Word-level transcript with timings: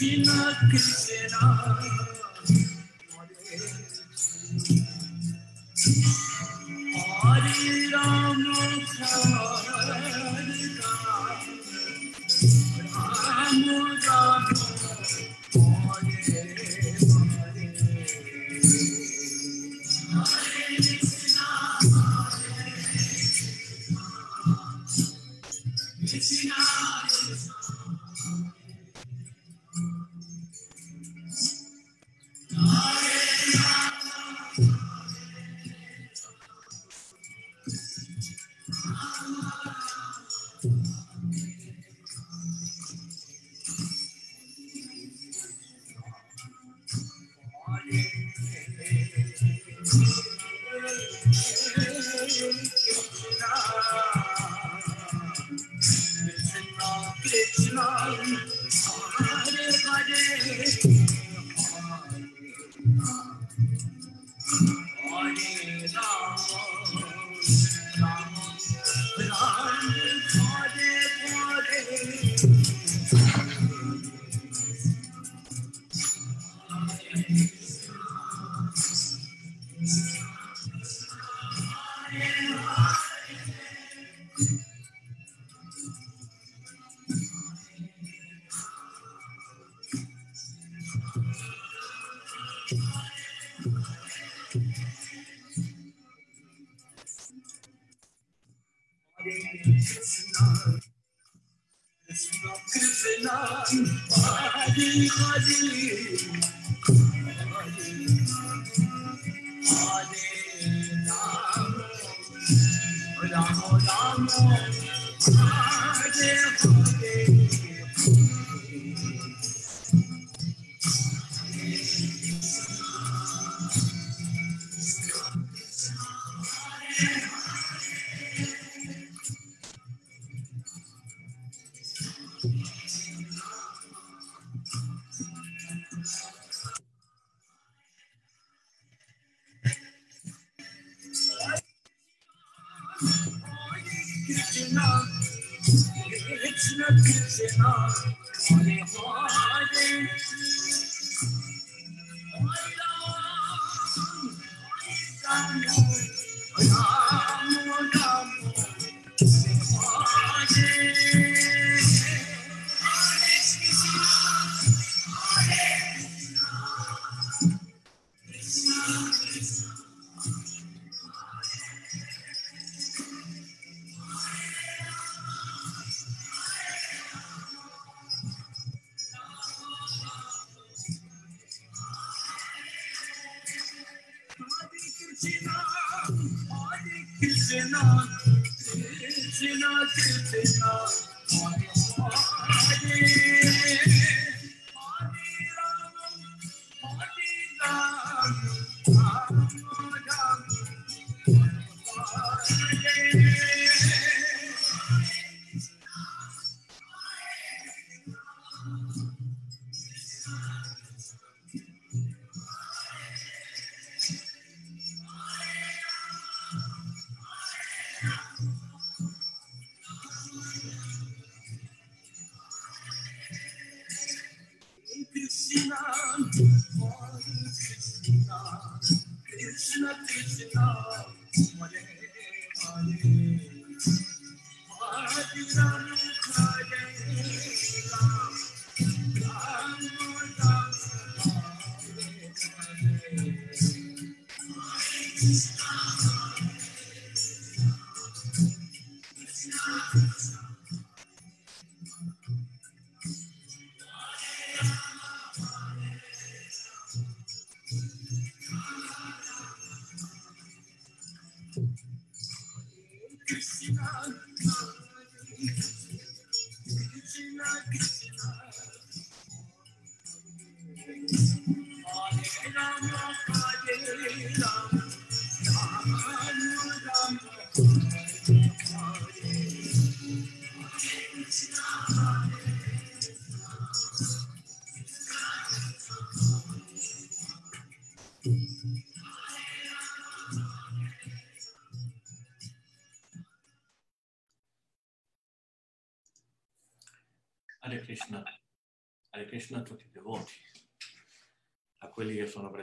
Krishna 0.00 0.56
Krishna 0.70 1.36
Hare 1.36 2.19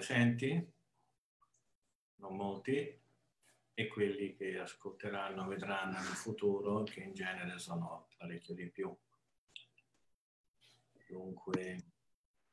Presenti, 0.07 0.74
non 2.15 2.38
molti, 2.38 2.98
e 3.74 3.88
quelli 3.88 4.36
che 4.36 4.57
ascolteranno, 4.57 5.45
vedranno 5.48 5.98
nel 5.98 6.15
futuro, 6.15 6.83
che 6.83 7.01
in 7.01 7.13
genere 7.13 7.59
sono 7.59 8.07
parecchio 8.18 8.54
di 8.56 8.69
più. 8.69 8.95
Dunque, 11.09 11.83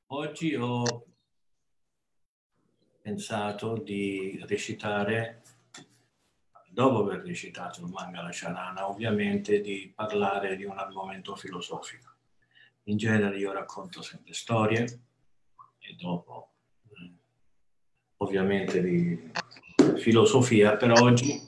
oggi 0.06 0.54
ho 0.56 1.06
pensato 3.00 3.76
di 3.78 4.42
recitare, 4.46 5.42
dopo 6.68 6.98
aver 7.02 7.20
recitato 7.20 7.82
il 7.82 7.90
Mangala 7.92 8.30
Charana, 8.32 8.88
ovviamente 8.88 9.60
di 9.60 9.92
parlare 9.94 10.56
di 10.56 10.64
un 10.64 10.76
argomento 10.76 11.36
filosofico. 11.36 12.12
In 12.84 12.96
genere 12.96 13.38
io 13.38 13.52
racconto 13.52 14.02
sempre 14.02 14.34
storie 14.34 14.84
e 15.78 15.94
dopo 15.94 16.53
ovviamente 18.25 18.82
di 18.82 19.31
filosofia, 19.97 20.76
però 20.76 20.94
oggi 21.03 21.41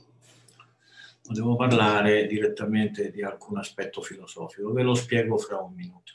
volevo 1.24 1.56
parlare 1.56 2.26
direttamente 2.26 3.10
di 3.10 3.22
alcun 3.22 3.58
aspetto 3.58 4.00
filosofico, 4.00 4.72
ve 4.72 4.82
lo 4.82 4.94
spiego 4.94 5.36
fra 5.38 5.58
un 5.58 5.74
minuto. 5.74 6.12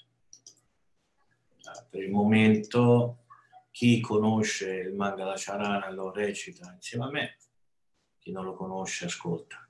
Ah, 1.65 1.85
per 1.89 2.03
il 2.03 2.11
momento 2.11 3.25
chi 3.71 3.99
conosce 3.99 4.73
il 4.73 4.93
manga 4.93 5.25
La 5.25 5.35
Charana 5.35 5.89
lo 5.91 6.11
recita 6.11 6.71
insieme 6.73 7.05
a 7.05 7.09
me, 7.09 7.37
chi 8.19 8.31
non 8.31 8.45
lo 8.45 8.53
conosce 8.53 9.05
ascolta. 9.05 9.67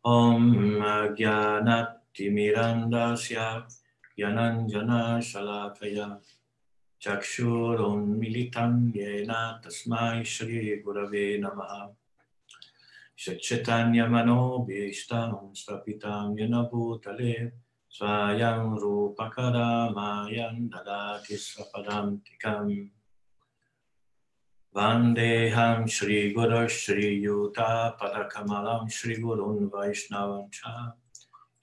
Om 0.00 1.12
Gyanati 1.14 2.30
Mirandasya 2.30 3.66
Gyananjana 4.14 5.20
Shalakaya 5.20 6.20
चक्षुरुन्मिलितं 7.03 8.73
येन 8.97 9.31
तस्मै 9.63 10.23
श्रीगुरवे 10.33 11.25
नमः 11.43 11.73
सच्चैतन्यमनोभीष्टं 13.25 15.31
स्थापितं 15.61 16.37
येन 16.39 16.55
भूतले 16.71 17.35
स्वयं 17.97 18.61
रूपकरामायं 18.81 20.55
ददाति 20.73 21.37
स्वपदान्तिकम् 21.45 22.73
Vandeham 24.75 25.89
Shri 25.89 26.33
Guru 26.33 26.65
Shri 26.69 27.21
Yuta 27.21 27.93
Padakamalam 27.99 28.89
Shri 28.89 29.17
Gurun 29.17 29.69
Vaishnavam 29.69 30.49
Cha 30.49 30.93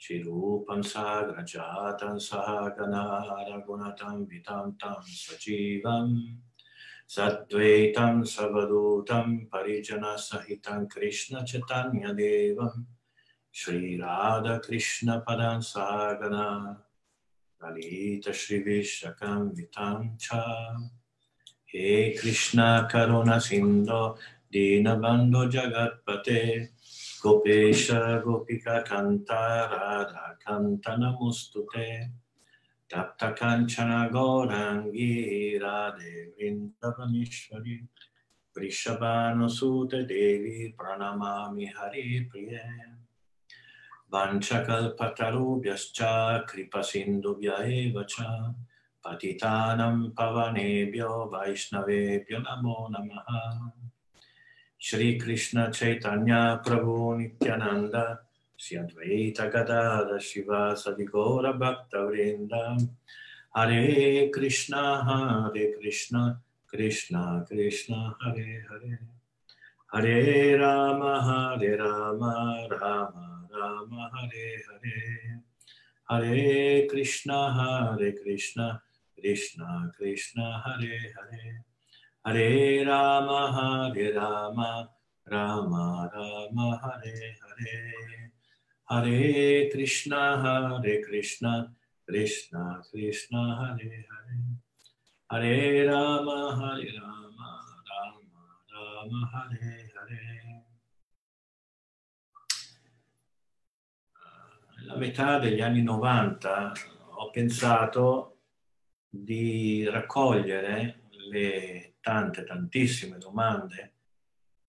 Shirupam 0.04 0.84
Sagrajatan 0.84 2.20
Sahagana 2.20 3.24
Ragunatam 3.48 4.28
Vitam 4.28 4.78
Tam 4.78 4.98
Sajivam 5.08 6.36
Sadvaitam 7.08 8.24
Savadutam 8.24 9.48
Parijana 9.48 10.18
Sahitam 10.18 10.90
Krishna 10.90 11.46
Chaitanya 11.46 12.14
Devam 12.14 12.84
Shri 13.50 13.98
Radha 14.02 14.60
Krishna 14.60 15.24
Padan 15.26 15.62
Sagana 15.62 16.76
Lalita 17.62 18.34
Shri 18.34 18.62
Vishakam 18.62 19.56
Vitam 19.56 20.20
Cha 20.20 20.76
He 21.64 22.18
Krishna 22.20 22.90
Karuna 22.92 23.38
Sindho 23.38 24.18
Dinabando 24.54 25.50
Jagatpate 25.50 26.68
Gopesha 27.24 28.20
Gopika 28.22 28.84
Kanta 28.86 29.72
Radha 29.72 30.36
Kanta 30.46 30.92
Namustute 31.00 32.12
Tapta 32.92 33.32
Kanchana 33.34 34.12
Gaurangi 34.12 35.58
Radhe 35.58 36.36
Vrindavanishwari 36.36 37.88
Vrishabhanu 38.54 39.48
Sute 39.50 40.04
Devi 40.06 40.76
Pranamami 40.78 41.66
Hari 41.74 42.28
Priye. 42.30 42.66
Vanchakalpatarubhyascha 44.12 46.44
Kripasindubhya 46.46 47.56
eva 47.66 48.04
cha 48.04 48.54
Patitanam 49.02 50.12
Pavanebhyo 50.14 51.30
Vaishnavebhyo 51.32 52.40
Namo 52.44 52.90
Namaha 52.92 53.72
Shri 54.84 55.18
Krishna 55.18 55.72
Chaitanya 55.72 56.60
Prabhu 56.62 57.18
Nityananda 57.18 58.20
Sri 58.58 58.76
Advaita 58.76 59.50
Gadada 59.50 60.20
Shiva 60.20 60.76
Sadigora 60.76 61.58
Bhakta 61.58 62.00
Vrinda. 62.00 62.78
Hare 63.56 64.30
Krishna 64.30 65.02
Hare 65.08 65.72
Krishna 65.80 66.38
Krishna 66.68 67.46
Krishna 67.48 68.14
Hare 68.22 68.66
Hare. 68.70 69.00
Hare 69.94 70.60
Rama 70.60 71.14
Hare 71.30 71.78
Rama 71.78 72.68
Rama 72.70 73.48
Rama 73.58 74.12
Hare 74.14 74.50
Hare. 74.68 75.44
Hare 76.10 76.88
Krishna 76.90 77.54
Hare 77.54 78.12
Krishna 78.22 78.82
Krishna 79.18 79.94
Krishna 79.98 80.62
Hare 80.66 81.00
Hare 81.16 81.73
Hare 82.26 82.86
Rama, 82.86 83.52
Hare 83.52 84.14
Rama, 84.14 84.90
Rama 85.26 86.10
Rama, 86.10 86.80
Hare 86.82 87.36
Hare. 87.42 88.32
Hare 88.86 89.68
Krishna, 89.70 90.40
Hare 90.42 91.02
Krishna, 91.02 91.76
Krishna 92.06 92.82
Krishna, 92.90 93.42
Hare 93.60 94.06
Hare. 94.08 94.40
Hare 95.26 95.86
Rama, 95.86 96.56
Hare 96.56 96.94
Rama, 96.98 97.60
Rama 97.90 98.44
Rama, 98.72 99.30
Hare 99.34 99.92
Hare. 99.94 100.66
Nella 104.78 104.96
metà 104.96 105.40
degli 105.40 105.60
anni 105.60 105.82
90 105.82 106.72
ho 107.16 107.30
pensato 107.32 108.38
di 109.10 109.84
raccogliere 109.90 111.02
le 111.30 111.93
tante, 112.04 112.44
tantissime 112.44 113.18
domande 113.18 113.82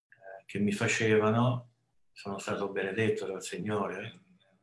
eh, 0.09 0.45
che 0.47 0.61
mi 0.61 0.71
facevano, 0.71 1.73
sono 2.13 2.39
stato 2.39 2.71
benedetto 2.71 3.27
dal 3.27 3.43
Signore 3.43 4.21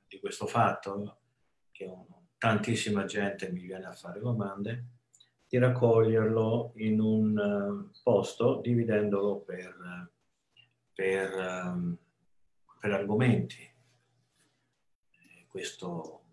di 0.07 0.19
questo 0.21 0.47
fatto, 0.47 1.19
che 1.71 1.93
tantissima 2.37 3.03
gente 3.03 3.51
mi 3.51 3.59
viene 3.59 3.87
a 3.87 3.91
fare 3.91 4.21
domande, 4.21 4.85
di 5.49 5.57
raccoglierlo 5.57 6.71
in 6.75 7.01
un 7.01 7.37
uh, 7.37 8.01
posto 8.03 8.61
dividendolo 8.61 9.41
per, 9.41 10.09
per, 10.93 11.33
um, 11.35 11.97
per 12.79 12.91
argomenti. 12.93 13.69
Questo, 15.49 16.23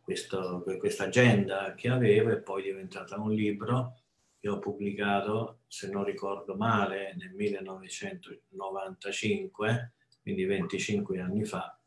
questo, 0.00 0.64
questa 0.80 1.04
agenda 1.04 1.74
che 1.74 1.88
avevo 1.88 2.30
è 2.30 2.38
poi 2.38 2.64
diventata 2.64 3.20
un 3.20 3.30
libro 3.30 4.01
che 4.42 4.48
ho 4.48 4.58
pubblicato, 4.58 5.60
se 5.68 5.88
non 5.88 6.02
ricordo 6.02 6.56
male, 6.56 7.14
nel 7.16 7.30
1995, 7.30 9.92
quindi 10.20 10.44
25 10.44 11.20
anni 11.20 11.44
fa, 11.44 11.78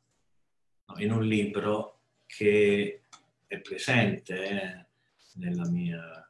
in 0.99 1.11
un 1.11 1.25
libro 1.25 1.99
che 2.25 3.01
è 3.45 3.59
presente 3.59 4.49
eh, 4.49 4.85
nella 5.33 5.67
mia, 5.67 6.25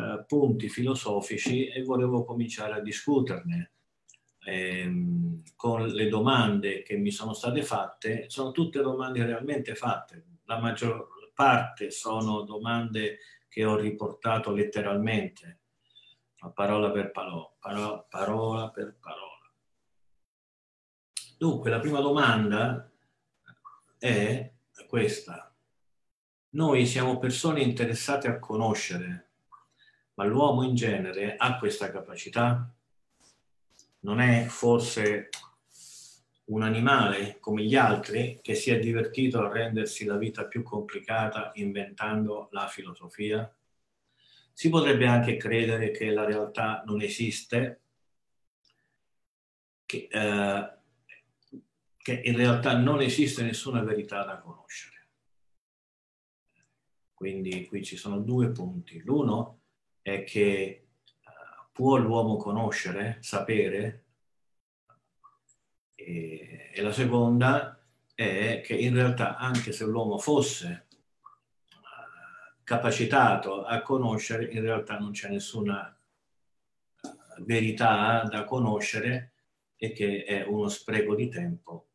eh, 0.00 0.24
punti 0.26 0.68
filosofici 0.68 1.66
e 1.66 1.82
volevo 1.82 2.24
cominciare 2.24 2.74
a 2.74 2.80
discuterne. 2.80 3.72
Eh, 4.42 4.90
con 5.54 5.86
le 5.86 6.08
domande 6.08 6.82
che 6.82 6.96
mi 6.96 7.10
sono 7.10 7.34
state 7.34 7.62
fatte, 7.62 8.30
sono 8.30 8.52
tutte 8.52 8.80
domande 8.80 9.24
realmente 9.26 9.74
fatte, 9.74 10.24
la 10.44 10.58
maggior 10.58 11.08
parte 11.34 11.90
sono 11.90 12.42
domande 12.42 13.18
che 13.48 13.64
ho 13.64 13.76
riportato 13.76 14.52
letteralmente, 14.52 15.60
parola 16.54 16.90
per 16.90 17.10
parola, 17.10 17.50
parola, 17.58 18.06
parola 18.08 18.70
per 18.70 18.96
parola. 18.98 19.52
Dunque, 21.38 21.70
la 21.70 21.80
prima 21.80 22.00
domanda 22.00 22.90
è 23.98 24.52
questa. 24.86 25.54
Noi 26.50 26.86
siamo 26.86 27.18
persone 27.18 27.62
interessate 27.62 28.28
a 28.28 28.38
conoscere 28.38 29.29
ma 30.20 30.26
l'uomo 30.26 30.64
in 30.64 30.74
genere 30.74 31.34
ha 31.38 31.56
questa 31.56 31.90
capacità? 31.90 32.70
Non 34.00 34.20
è 34.20 34.44
forse 34.44 35.30
un 36.50 36.62
animale 36.62 37.38
come 37.40 37.64
gli 37.64 37.74
altri 37.74 38.38
che 38.42 38.54
si 38.54 38.70
è 38.70 38.78
divertito 38.78 39.38
a 39.40 39.50
rendersi 39.50 40.04
la 40.04 40.18
vita 40.18 40.44
più 40.44 40.62
complicata 40.62 41.52
inventando 41.54 42.48
la 42.50 42.66
filosofia? 42.66 43.50
Si 44.52 44.68
potrebbe 44.68 45.06
anche 45.06 45.38
credere 45.38 45.90
che 45.90 46.10
la 46.10 46.26
realtà 46.26 46.82
non 46.84 47.00
esiste, 47.00 47.80
che, 49.86 50.06
eh, 50.10 50.70
che 51.96 52.20
in 52.22 52.36
realtà 52.36 52.76
non 52.76 53.00
esiste 53.00 53.42
nessuna 53.42 53.82
verità 53.82 54.22
da 54.24 54.38
conoscere. 54.38 55.08
Quindi 57.14 57.66
qui 57.66 57.82
ci 57.82 57.96
sono 57.96 58.18
due 58.18 58.50
punti. 58.50 59.00
L'uno 59.02 59.59
è 60.02 60.24
che 60.24 60.88
uh, 61.24 61.72
può 61.72 61.96
l'uomo 61.96 62.36
conoscere, 62.36 63.18
sapere, 63.20 64.04
e, 65.94 66.70
e, 66.72 66.82
la 66.82 66.92
seconda 66.92 67.82
è 68.14 68.60
che 68.64 68.74
in 68.74 68.94
realtà 68.94 69.36
anche 69.36 69.72
se 69.72 69.84
l'uomo 69.84 70.18
fosse 70.18 70.86
uh, 71.70 72.62
capacitato 72.64 73.64
a 73.64 73.82
conoscere, 73.82 74.44
in 74.46 74.62
realtà 74.62 74.98
non 74.98 75.12
c'è 75.12 75.28
nessuna 75.28 75.96
uh, 77.02 77.44
verità 77.44 78.22
da 78.24 78.44
conoscere 78.44 79.32
e 79.76 79.92
che 79.92 80.24
è 80.24 80.44
uno 80.44 80.68
spreco 80.68 81.14
di 81.14 81.28
tempo 81.28 81.90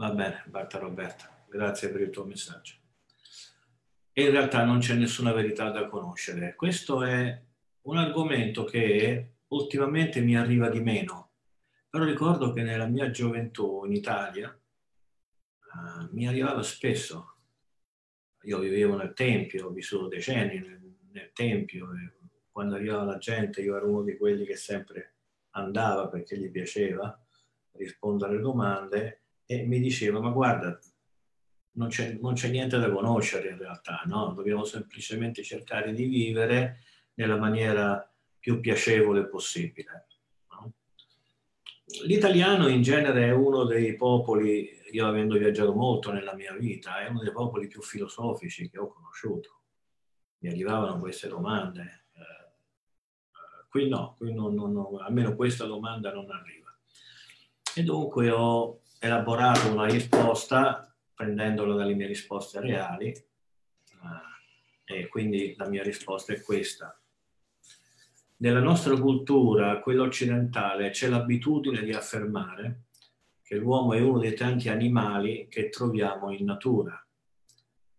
Va 0.00 0.10
bene, 0.12 0.42
Barta 0.46 0.78
Roberta, 0.78 1.28
grazie 1.46 1.90
per 1.90 2.00
il 2.00 2.08
tuo 2.08 2.24
messaggio. 2.24 2.72
E 4.20 4.24
in 4.24 4.32
realtà 4.32 4.66
non 4.66 4.80
c'è 4.80 4.96
nessuna 4.96 5.32
verità 5.32 5.70
da 5.70 5.88
conoscere. 5.88 6.54
Questo 6.54 7.02
è 7.02 7.42
un 7.84 7.96
argomento 7.96 8.64
che 8.64 9.36
ultimamente 9.46 10.20
mi 10.20 10.36
arriva 10.36 10.68
di 10.68 10.80
meno, 10.80 11.30
però 11.88 12.04
ricordo 12.04 12.52
che 12.52 12.62
nella 12.62 12.84
mia 12.84 13.10
gioventù 13.10 13.82
in 13.86 13.92
Italia 13.92 14.50
uh, 14.50 16.08
mi 16.10 16.28
arrivava 16.28 16.62
spesso. 16.62 17.36
Io 18.42 18.58
vivevo 18.58 18.94
nel 18.94 19.14
Tempio, 19.14 19.68
ho 19.68 19.70
vissuto 19.70 20.08
decenni 20.08 20.58
nel, 20.58 20.82
nel 21.12 21.30
Tempio 21.32 21.88
quando 22.50 22.74
arrivava 22.74 23.04
la 23.04 23.16
gente 23.16 23.62
io 23.62 23.74
ero 23.74 23.88
uno 23.88 24.02
di 24.02 24.18
quelli 24.18 24.44
che 24.44 24.56
sempre 24.56 25.14
andava 25.52 26.08
perché 26.08 26.36
gli 26.36 26.50
piaceva 26.50 27.18
rispondere 27.70 28.32
alle 28.32 28.42
domande 28.42 29.22
e 29.46 29.64
mi 29.64 29.80
diceva, 29.80 30.20
ma 30.20 30.28
guarda, 30.28 30.78
non 31.72 31.88
c'è, 31.88 32.18
non 32.20 32.34
c'è 32.34 32.48
niente 32.48 32.78
da 32.78 32.90
conoscere 32.90 33.50
in 33.50 33.58
realtà, 33.58 34.02
no? 34.06 34.32
dobbiamo 34.34 34.64
semplicemente 34.64 35.42
cercare 35.42 35.92
di 35.92 36.04
vivere 36.04 36.80
nella 37.14 37.36
maniera 37.36 38.10
più 38.38 38.60
piacevole 38.60 39.26
possibile. 39.28 40.06
No? 40.50 40.72
L'italiano 42.06 42.68
in 42.68 42.82
genere 42.82 43.26
è 43.26 43.32
uno 43.32 43.64
dei 43.64 43.94
popoli, 43.94 44.68
io 44.90 45.06
avendo 45.06 45.36
viaggiato 45.36 45.72
molto 45.74 46.10
nella 46.10 46.34
mia 46.34 46.54
vita, 46.54 47.00
è 47.00 47.08
uno 47.08 47.22
dei 47.22 47.32
popoli 47.32 47.68
più 47.68 47.82
filosofici 47.82 48.68
che 48.68 48.78
ho 48.78 48.88
conosciuto. 48.88 49.58
Mi 50.38 50.48
arrivavano 50.48 50.98
queste 50.98 51.28
domande. 51.28 52.06
Eh, 52.14 53.66
qui 53.68 53.88
no, 53.88 54.14
qui 54.16 54.32
non, 54.32 54.54
non, 54.54 54.72
non, 54.72 55.00
almeno 55.02 55.36
questa 55.36 55.66
domanda 55.66 56.12
non 56.12 56.30
arriva. 56.30 56.74
E 57.74 57.82
dunque 57.82 58.30
ho 58.30 58.80
elaborato 58.98 59.70
una 59.70 59.84
risposta 59.84 60.89
prendendolo 61.20 61.74
dalle 61.74 61.92
mie 61.92 62.06
risposte 62.06 62.60
reali 62.60 63.08
eh, 63.08 63.22
e 64.84 65.08
quindi 65.08 65.54
la 65.58 65.68
mia 65.68 65.82
risposta 65.82 66.32
è 66.32 66.40
questa. 66.40 66.98
Nella 68.38 68.60
nostra 68.60 68.98
cultura, 68.98 69.80
quella 69.80 70.04
occidentale, 70.04 70.88
c'è 70.88 71.08
l'abitudine 71.08 71.82
di 71.82 71.92
affermare 71.92 72.84
che 73.42 73.56
l'uomo 73.56 73.92
è 73.92 74.00
uno 74.00 74.18
dei 74.18 74.32
tanti 74.32 74.70
animali 74.70 75.46
che 75.50 75.68
troviamo 75.68 76.32
in 76.32 76.46
natura. 76.46 77.06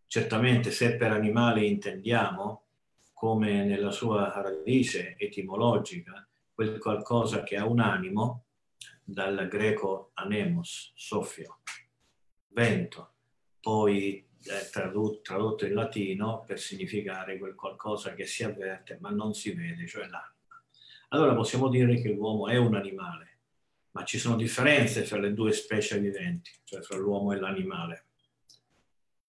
Certamente 0.08 0.72
se 0.72 0.96
per 0.96 1.12
animale 1.12 1.64
intendiamo, 1.64 2.64
come 3.14 3.64
nella 3.66 3.92
sua 3.92 4.32
radice 4.34 5.16
etimologica, 5.20 6.28
quel 6.52 6.80
qualcosa 6.80 7.44
che 7.44 7.56
ha 7.56 7.68
un 7.68 7.82
animo, 7.82 8.46
dal 9.04 9.48
greco 9.48 10.10
anemos, 10.16 10.92
soffio, 10.96 11.60
vento, 12.48 13.11
poi 13.62 14.28
è 14.44 14.70
tradotto, 14.72 15.22
tradotto 15.22 15.66
in 15.66 15.74
latino 15.74 16.44
per 16.46 16.60
significare 16.60 17.38
quel 17.38 17.56
qualcosa 17.56 18.14
che 18.14 18.26
si 18.26 18.44
avverte 18.44 18.98
ma 19.00 19.10
non 19.12 19.34
si 19.34 19.54
vede, 19.54 19.88
cioè 19.88 20.02
l'anima. 20.02 20.30
Allora 21.10 21.36
possiamo 21.36 21.70
dire 21.70 22.02
che 22.02 22.10
l'uomo 22.10 22.48
è 22.48 22.58
un 22.58 22.76
animale, 22.76 23.40
ma 23.92 24.04
ci 24.04 24.18
sono 24.18 24.36
differenze 24.36 25.04
fra 25.04 25.20
le 25.20 25.34
due 25.34 25.52
specie 25.52 26.00
viventi, 26.00 26.52
cioè 26.64 26.82
fra 26.82 26.98
l'uomo 26.98 27.34
e 27.34 27.40
l'animale. 27.40 28.06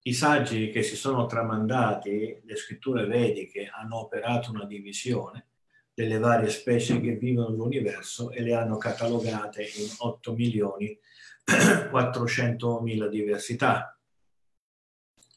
I 0.04 0.14
saggi 0.14 0.70
che 0.70 0.82
si 0.82 0.96
sono 0.96 1.26
tramandati, 1.26 2.40
le 2.42 2.56
scritture 2.56 3.06
vediche, 3.06 3.70
hanno 3.72 3.98
operato 3.98 4.50
una 4.50 4.64
divisione 4.64 5.46
delle 5.94 6.18
varie 6.18 6.48
specie 6.48 7.00
che 7.00 7.16
vivono 7.16 7.50
nell'universo 7.50 8.30
e 8.30 8.42
le 8.42 8.54
hanno 8.54 8.78
catalogate 8.78 9.62
in 9.62 9.88
8 9.98 10.34
milioni 10.34 10.98
400 11.90 12.80
mila 12.80 13.08
diversità. 13.08 13.96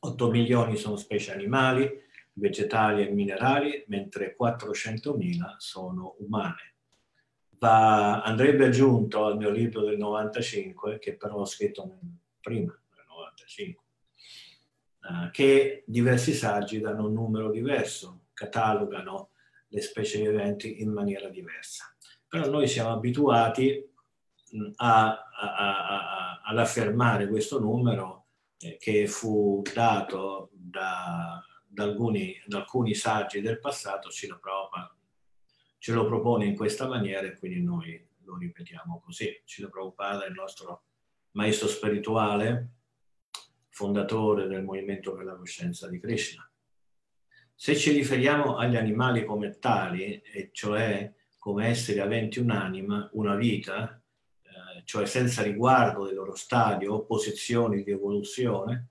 8 0.05 0.29
milioni 0.29 0.75
sono 0.75 0.95
specie 0.97 1.33
animali, 1.33 1.89
vegetali 2.33 3.05
e 3.05 3.11
minerali, 3.11 3.83
mentre 3.87 4.35
400 4.35 5.15
mila 5.15 5.55
sono 5.57 6.15
umane. 6.19 6.75
Va, 7.57 8.21
andrebbe 8.21 8.65
aggiunto 8.65 9.25
al 9.25 9.37
mio 9.37 9.49
libro 9.49 9.81
del 9.81 9.97
95, 9.97 10.99
che 10.99 11.15
però 11.15 11.37
ho 11.37 11.45
scritto 11.45 11.99
prima 12.41 12.77
del 12.93 13.05
95, 13.07 13.83
eh, 15.01 15.31
che 15.31 15.83
diversi 15.87 16.33
saggi 16.33 16.79
danno 16.79 17.07
un 17.07 17.13
numero 17.13 17.49
diverso, 17.49 18.25
catalogano 18.33 19.29
le 19.69 19.81
specie 19.81 20.19
viventi 20.19 20.81
in 20.81 20.91
maniera 20.91 21.29
diversa. 21.29 21.85
Però 22.27 22.49
noi 22.49 22.67
siamo 22.67 22.91
abituati 22.91 23.83
a, 24.75 25.07
a, 25.07 25.55
a, 25.55 26.41
ad 26.43 26.59
affermare 26.59 27.27
questo 27.27 27.59
numero 27.59 28.24
che 28.57 29.07
fu 29.07 29.61
dato 29.73 30.49
da, 30.53 31.43
da, 31.67 31.83
alcuni, 31.83 32.41
da, 32.45 32.59
alcuni, 32.59 32.93
saggi 32.93 33.41
del 33.41 33.59
passato, 33.59 34.09
lo, 34.27 34.39
prova, 34.39 34.95
ce 35.77 35.93
lo 35.93 36.05
propone 36.05 36.45
in 36.45 36.55
questa 36.55 36.87
maniera 36.87 37.27
e 37.27 37.37
quindi 37.37 37.61
noi 37.61 38.07
lo 38.23 38.37
ripetiamo 38.37 39.01
così. 39.03 39.41
Cilo 39.45 39.69
Prabhupada 39.69 40.25
è 40.25 40.27
il 40.27 40.33
nostro 40.33 40.83
maestro 41.31 41.67
spirituale, 41.67 42.69
fondatore 43.69 44.47
del 44.47 44.63
movimento 44.63 45.13
per 45.13 45.25
la 45.25 45.35
coscienza 45.35 45.89
di 45.89 45.99
Krishna 45.99 46.49
se 47.57 47.75
ci 47.75 47.93
riferiamo 47.93 48.57
agli 48.57 48.75
animali 48.75 49.23
come 49.23 49.57
tali, 49.59 50.21
e 50.21 50.49
cioè 50.51 51.11
come 51.39 51.67
esseri 51.67 51.99
aventi 51.99 52.39
un'anima, 52.39 53.09
una 53.13 53.35
vita, 53.35 53.95
eh, 53.95 54.04
cioè 54.85 55.05
senza 55.05 55.41
riguardo 55.41 56.05
del 56.05 56.15
loro 56.15 56.35
stadio 56.35 56.93
o 56.93 57.05
posizioni 57.05 57.83
di 57.83 57.91
evoluzione, 57.91 58.89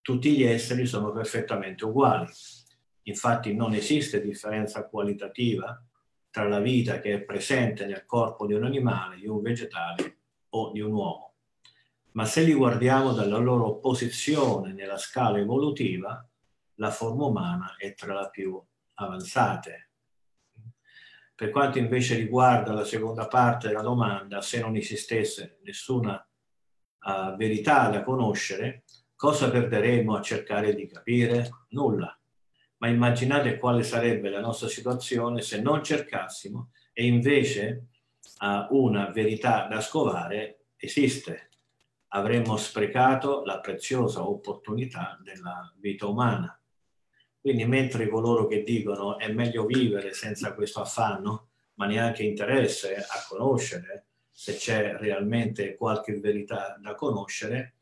tutti 0.00 0.34
gli 0.34 0.42
esseri 0.42 0.86
sono 0.86 1.12
perfettamente 1.12 1.84
uguali. 1.84 2.30
Infatti 3.02 3.54
non 3.54 3.74
esiste 3.74 4.22
differenza 4.22 4.88
qualitativa 4.88 5.80
tra 6.30 6.48
la 6.48 6.60
vita 6.60 6.98
che 7.00 7.12
è 7.12 7.20
presente 7.20 7.84
nel 7.84 8.06
corpo 8.06 8.46
di 8.46 8.54
un 8.54 8.64
animale, 8.64 9.16
di 9.16 9.26
un 9.26 9.42
vegetale 9.42 10.16
o 10.50 10.72
di 10.72 10.80
un 10.80 10.92
uomo. 10.92 11.34
Ma 12.12 12.24
se 12.24 12.42
li 12.42 12.52
guardiamo 12.52 13.12
dalla 13.12 13.38
loro 13.38 13.78
posizione 13.78 14.72
nella 14.72 14.98
scala 14.98 15.38
evolutiva, 15.38 16.26
la 16.76 16.90
forma 16.90 17.26
umana 17.26 17.76
è 17.76 17.94
tra 17.94 18.18
le 18.18 18.28
più 18.30 18.60
avanzate. 18.94 19.90
Per 21.42 21.50
quanto 21.50 21.78
invece 21.78 22.14
riguarda 22.14 22.72
la 22.72 22.84
seconda 22.84 23.26
parte 23.26 23.66
della 23.66 23.82
domanda, 23.82 24.40
se 24.40 24.60
non 24.60 24.76
esistesse 24.76 25.58
nessuna 25.64 26.14
uh, 26.14 27.34
verità 27.34 27.88
da 27.88 28.04
conoscere, 28.04 28.84
cosa 29.16 29.50
perderemo 29.50 30.14
a 30.14 30.22
cercare 30.22 30.72
di 30.72 30.86
capire? 30.86 31.50
Nulla. 31.70 32.16
Ma 32.76 32.86
immaginate 32.86 33.58
quale 33.58 33.82
sarebbe 33.82 34.30
la 34.30 34.38
nostra 34.38 34.68
situazione 34.68 35.40
se 35.40 35.60
non 35.60 35.82
cercassimo 35.82 36.70
e 36.92 37.06
invece 37.06 37.88
uh, 38.38 38.76
una 38.76 39.10
verità 39.10 39.66
da 39.66 39.80
scovare 39.80 40.66
esiste. 40.76 41.48
Avremmo 42.10 42.56
sprecato 42.56 43.42
la 43.42 43.58
preziosa 43.58 44.22
opportunità 44.22 45.18
della 45.20 45.74
vita 45.80 46.06
umana. 46.06 46.56
Quindi 47.42 47.64
mentre 47.64 48.08
coloro 48.08 48.46
che 48.46 48.62
dicono 48.62 49.18
è 49.18 49.30
meglio 49.32 49.66
vivere 49.66 50.14
senza 50.14 50.54
questo 50.54 50.80
affanno, 50.80 51.48
ma 51.74 51.86
neanche 51.86 52.22
interesse 52.22 52.94
a 52.94 53.26
conoscere 53.28 54.06
se 54.30 54.54
c'è 54.54 54.96
realmente 54.96 55.74
qualche 55.74 56.20
verità 56.20 56.78
da 56.80 56.94
conoscere, 56.94 57.74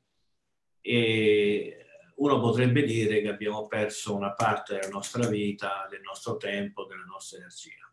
e 0.80 1.84
uno 2.16 2.40
potrebbe 2.40 2.84
dire 2.84 3.20
che 3.20 3.28
abbiamo 3.28 3.66
perso 3.66 4.16
una 4.16 4.32
parte 4.32 4.76
della 4.76 4.88
nostra 4.88 5.28
vita, 5.28 5.86
del 5.90 6.00
nostro 6.00 6.38
tempo, 6.38 6.86
della 6.86 7.04
nostra 7.04 7.36
energia. 7.36 7.92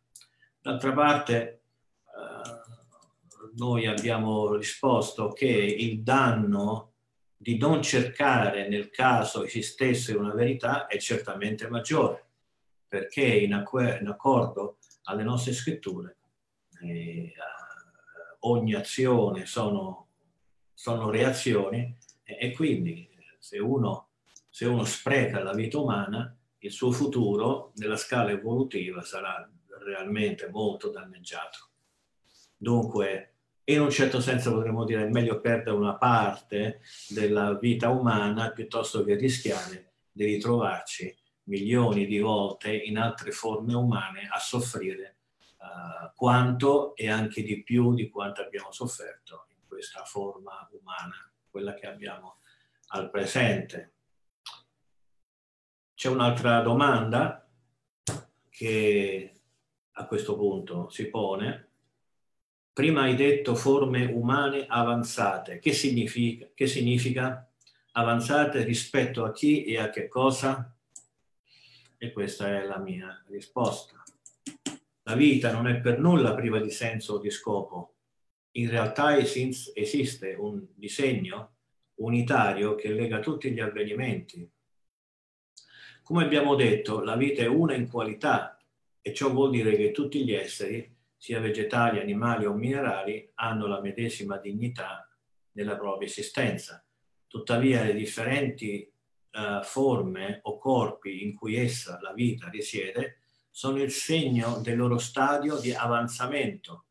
D'altra 0.62 0.94
parte, 0.94 1.62
eh, 2.06 3.52
noi 3.56 3.88
abbiamo 3.88 4.56
risposto 4.56 5.34
che 5.34 5.48
il 5.48 6.02
danno 6.02 6.94
di 7.38 7.58
non 7.58 7.84
cercare 7.84 8.68
nel 8.68 8.90
caso 8.90 9.44
esistesse 9.44 10.16
una 10.16 10.34
verità 10.34 10.88
è 10.88 10.98
certamente 10.98 11.70
maggiore, 11.70 12.26
perché 12.88 13.24
in, 13.24 13.54
accordo 13.54 14.78
alle 15.04 15.24
nostre 15.24 15.54
scritture 15.54 16.18
eh, 16.82 17.34
ogni 18.40 18.74
azione 18.74 19.46
sono, 19.46 20.08
sono 20.74 21.10
reazioni 21.12 21.96
e, 22.24 22.38
e 22.40 22.52
quindi 22.54 23.08
se 23.40 23.60
uno, 23.60 24.10
se 24.50 24.66
uno 24.66 24.84
spreca 24.84 25.44
la 25.44 25.54
vita 25.54 25.80
umana, 25.80 26.36
il 26.60 26.72
suo 26.72 26.92
futuro 26.92 27.72
nella 27.76 27.98
scala 27.98 28.32
evolutiva 28.32 29.04
sarà 29.04 29.48
realmente 29.86 30.50
molto 30.50 30.90
danneggiato. 30.90 31.70
Dunque, 32.58 33.37
in 33.70 33.82
un 33.82 33.90
certo 33.90 34.22
senso 34.22 34.54
potremmo 34.54 34.86
dire 34.86 35.04
è 35.04 35.10
meglio 35.10 35.42
perdere 35.42 35.76
una 35.76 35.98
parte 35.98 36.82
della 37.10 37.58
vita 37.58 37.90
umana 37.90 38.52
piuttosto 38.52 39.04
che 39.04 39.16
rischiare 39.16 39.94
di 40.12 40.26
ritrovarci 40.26 41.16
milioni 41.44 42.06
di 42.06 42.20
volte 42.20 42.74
in 42.74 42.98
altre 42.98 43.32
forme 43.32 43.74
umane 43.74 44.28
a 44.32 44.40
soffrire 44.40 45.18
uh, 45.60 46.12
quanto 46.16 46.96
e 46.96 47.10
anche 47.10 47.44
di 47.44 47.62
più 47.64 47.94
di 47.94 48.10
quanto 48.10 48.42
abbiamo 48.42 48.72
sofferto 48.72 49.48
in 49.50 49.68
questa 49.68 50.04
forma 50.04 50.68
umana, 50.72 51.30
quella 51.50 51.74
che 51.74 51.88
abbiamo 51.88 52.40
al 52.90 53.10
presente. 53.10 53.94
C'è 55.94 56.10
un'altra 56.10 56.62
domanda 56.62 57.50
che 58.50 59.32
a 59.92 60.06
questo 60.06 60.38
punto 60.38 60.90
si 60.90 61.10
pone. 61.10 61.67
Prima 62.78 63.02
hai 63.02 63.16
detto 63.16 63.56
forme 63.56 64.06
umane 64.06 64.68
avanzate. 64.68 65.58
Che 65.58 65.74
significa? 65.74 66.48
Che 66.54 66.68
significa 66.68 67.52
avanzate 67.94 68.64
rispetto 68.64 69.24
a 69.24 69.32
chi 69.32 69.64
e 69.64 69.80
a 69.80 69.90
che 69.90 70.08
cosa? 70.08 70.78
E 71.98 72.12
questa 72.12 72.50
è 72.50 72.68
la 72.68 72.78
mia 72.78 73.20
risposta. 73.30 74.04
La 75.02 75.16
vita 75.16 75.52
non 75.52 75.68
è 75.68 75.80
per 75.80 75.98
nulla 75.98 76.36
priva 76.36 76.60
di 76.60 76.70
senso 76.70 77.16
o 77.16 77.18
di 77.18 77.32
scopo. 77.32 77.96
In 78.52 78.70
realtà 78.70 79.18
esiste 79.18 80.36
un 80.38 80.64
disegno 80.76 81.56
unitario 81.96 82.76
che 82.76 82.90
lega 82.90 83.18
tutti 83.18 83.50
gli 83.50 83.60
avvenimenti. 83.60 84.48
Come 86.04 86.24
abbiamo 86.24 86.54
detto, 86.54 87.02
la 87.02 87.16
vita 87.16 87.42
è 87.42 87.48
una 87.48 87.74
in 87.74 87.90
qualità 87.90 88.56
e 89.02 89.16
ciò 89.16 89.32
vuol 89.32 89.50
dire 89.50 89.76
che 89.76 89.90
tutti 89.90 90.24
gli 90.24 90.32
esseri, 90.32 90.94
sia 91.18 91.40
vegetali, 91.40 92.00
animali 92.00 92.46
o 92.46 92.54
minerali, 92.54 93.32
hanno 93.36 93.68
la 93.68 93.82
medesima 93.82 94.38
dignità 94.38 95.10
nella 95.54 95.76
propria 95.76 96.08
esistenza. 96.08 96.86
Tuttavia 97.28 97.84
le 97.84 97.94
differenti 97.94 98.90
uh, 99.32 99.64
forme 99.64 100.40
o 100.44 100.58
corpi 100.58 101.24
in 101.24 101.36
cui 101.36 101.56
essa, 101.56 102.00
la 102.02 102.14
vita, 102.14 102.50
risiede, 102.50 103.22
sono 103.50 103.82
il 103.82 103.92
segno 103.92 104.60
del 104.60 104.78
loro 104.78 105.00
stadio 105.00 105.58
di 105.58 105.74
avanzamento. 105.74 106.86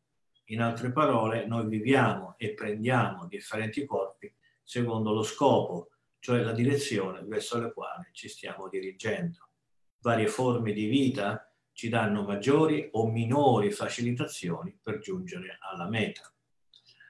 In 0.49 0.61
altre 0.61 0.91
parole, 0.91 1.45
noi 1.45 1.65
viviamo 1.67 2.35
e 2.37 2.53
prendiamo 2.53 3.25
differenti 3.27 3.85
corpi 3.85 4.33
secondo 4.63 5.13
lo 5.13 5.23
scopo, 5.23 5.91
cioè 6.19 6.41
la 6.41 6.51
direzione 6.51 7.23
verso 7.23 7.59
la 7.59 7.71
quale 7.71 8.09
ci 8.11 8.27
stiamo 8.27 8.67
dirigendo. 8.67 9.47
Varie 9.99 10.27
forme 10.27 10.73
di 10.73 10.87
vita 10.87 11.46
ci 11.77 11.89
danno 11.89 12.23
maggiori 12.23 12.89
o 12.93 13.07
minori 13.07 13.69
facilitazioni 13.69 14.75
per 14.81 14.97
giungere 14.97 15.59
alla 15.59 15.87
meta. 15.87 16.23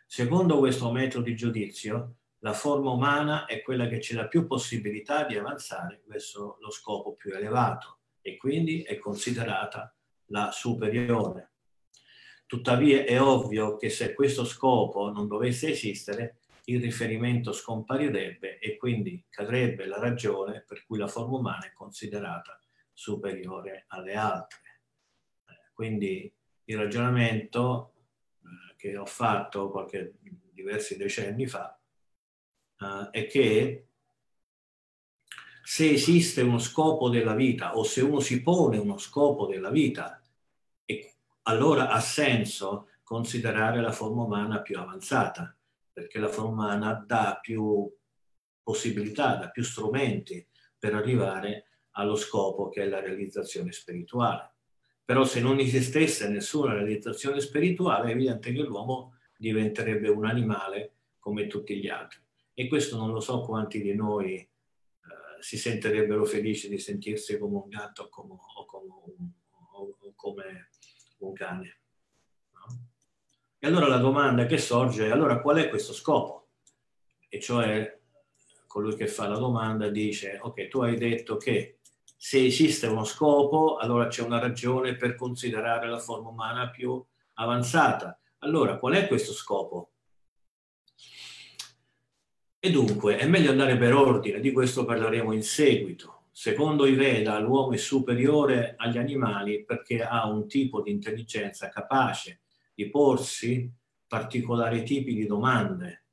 Secondo 0.06 0.58
questo 0.58 0.92
metodo 0.92 1.24
di 1.24 1.38
giudizio, 1.38 2.16
la 2.40 2.52
forma 2.52 2.92
umana 2.92 3.46
è 3.46 3.62
quella 3.62 3.88
che 3.88 4.02
ci 4.02 4.14
dà 4.14 4.28
più 4.28 4.46
possibilità 4.46 5.24
di 5.24 5.38
avanzare 5.38 6.04
verso 6.08 6.58
lo 6.60 6.70
scopo 6.70 7.16
più 7.16 7.32
elevato 7.34 8.00
e 8.20 8.36
quindi 8.36 8.82
è 8.82 8.98
considerata 8.98 9.96
la 10.32 10.52
superiore. 10.52 11.54
Tuttavia 12.46 13.06
è 13.06 13.22
ovvio 13.22 13.78
che 13.78 13.90
se 13.90 14.14
questo 14.14 14.44
scopo 14.44 15.10
non 15.10 15.30
dovesse 15.30 15.70
esistere, 15.70 16.40
il 16.66 16.82
riferimento 16.82 17.54
scomparirebbe 17.54 18.60
e 18.60 18.76
quindi 18.76 19.24
cadrebbe 19.30 19.86
la 19.86 19.98
ragione 19.98 20.66
per 20.68 20.86
cui 20.86 20.98
la 20.98 21.08
forma 21.08 21.38
umana 21.38 21.68
è 21.68 21.72
considerata 21.72 22.60
superiore 22.98 23.86
alle 23.90 24.16
altre. 24.16 24.82
Eh, 25.46 25.72
quindi 25.74 26.34
il 26.64 26.78
ragionamento 26.78 27.94
eh, 28.42 28.76
che 28.76 28.98
ho 28.98 29.06
fatto 29.06 29.70
qualche, 29.70 30.16
diversi 30.52 30.98
decenni 30.98 31.46
fa 31.46 31.80
eh, 32.80 33.10
è 33.12 33.28
che 33.28 33.88
se 35.62 35.92
esiste 35.92 36.42
uno 36.42 36.58
scopo 36.58 37.10
della 37.10 37.36
vita 37.36 37.78
o 37.78 37.84
se 37.84 38.02
uno 38.02 38.20
si 38.20 38.42
pone 38.42 38.80
uno 38.80 38.98
scopo 38.98 39.46
della 39.46 39.70
vita, 39.70 40.20
allora 41.44 41.90
ha 41.90 42.00
senso 42.00 42.90
considerare 43.04 43.80
la 43.80 43.92
forma 43.92 44.24
umana 44.24 44.62
più 44.62 44.80
avanzata 44.80 45.56
perché 45.92 46.20
la 46.20 46.30
forma 46.30 46.64
umana 46.66 46.94
dà 47.06 47.38
più 47.42 47.90
possibilità, 48.64 49.36
dà 49.36 49.50
più 49.50 49.64
strumenti 49.64 50.46
per 50.78 50.94
arrivare 50.96 51.68
allo 51.98 52.16
scopo 52.16 52.70
che 52.70 52.84
è 52.84 52.88
la 52.88 53.00
realizzazione 53.00 53.72
spirituale. 53.72 54.52
Però 55.04 55.24
se 55.24 55.40
non 55.40 55.60
esistesse 55.60 56.28
nessuna 56.30 56.74
realizzazione 56.74 57.40
spirituale 57.40 58.10
è 58.10 58.14
evidente 58.14 58.52
che 58.52 58.62
l'uomo 58.62 59.16
diventerebbe 59.38 60.10
un 60.10 60.26
animale 60.26 60.94
come 61.20 61.48
tutti 61.48 61.78
gli 61.78 61.88
altri. 61.88 62.20
E 62.54 62.68
questo 62.68 62.98
non 62.98 63.12
lo 63.12 63.20
so 63.20 63.42
quanti 63.42 63.82
di 63.82 63.94
noi 63.94 64.36
eh, 64.36 64.50
si 65.40 65.58
sentirebbero 65.58 66.26
felici 66.26 66.70
di 66.70 66.78
sentirsi 66.78 67.38
come 67.38 67.56
un 67.56 67.70
gatto 67.70 68.04
o 68.04 68.10
come, 68.10 68.34
o 68.34 68.66
come, 68.66 68.94
un, 69.18 69.30
o 69.72 70.14
come 70.16 70.70
un 71.20 71.34
cane. 71.34 71.80
E 73.60 73.68
allora 73.68 73.88
la 73.88 73.98
domanda 73.98 74.46
che 74.46 74.58
sorge 74.58 75.08
è 75.08 75.12
allora 75.12 75.40
qual 75.40 75.58
è 75.58 75.70
questo 75.70 75.94
scopo? 75.94 76.50
E 77.30 77.40
cioè 77.40 78.00
colui 78.68 78.96
che 78.96 79.08
fa 79.08 79.28
la 79.28 79.38
domanda 79.38 79.90
dice 79.90 80.38
ok, 80.42 80.68
tu 80.68 80.82
hai 80.82 80.98
detto 80.98 81.38
che 81.38 81.77
se 82.20 82.44
esiste 82.44 82.88
uno 82.88 83.04
scopo, 83.04 83.78
allora 83.78 84.08
c'è 84.08 84.24
una 84.24 84.40
ragione 84.40 84.96
per 84.96 85.16
considerare 85.16 85.88
la 85.88 86.00
forma 86.00 86.30
umana 86.30 86.70
più 86.72 87.02
avanzata. 87.36 88.20
Allora, 88.40 88.78
qual 88.78 88.96
è 88.96 89.08
questo 89.08 89.34
scopo? 89.34 89.92
E 92.60 92.72
dunque, 92.72 93.18
è 93.18 93.28
meglio 93.28 93.52
andare 93.52 93.78
per 93.78 93.94
ordine, 93.94 94.40
di 94.40 94.52
questo 94.52 94.84
parleremo 94.84 95.32
in 95.32 95.44
seguito. 95.44 96.24
Secondo 96.32 96.86
i 96.86 96.96
Veda, 96.96 97.40
l'uomo 97.40 97.74
è 97.74 97.78
superiore 97.78 98.74
agli 98.78 98.98
animali 98.98 99.64
perché 99.64 100.04
ha 100.04 100.28
un 100.28 100.48
tipo 100.48 100.82
di 100.82 100.92
intelligenza 100.92 101.70
capace 101.70 102.42
di 102.74 102.90
porsi 102.90 103.72
particolari 104.08 104.84
tipi 104.84 105.14
di 105.14 105.26
domande. 105.28 106.06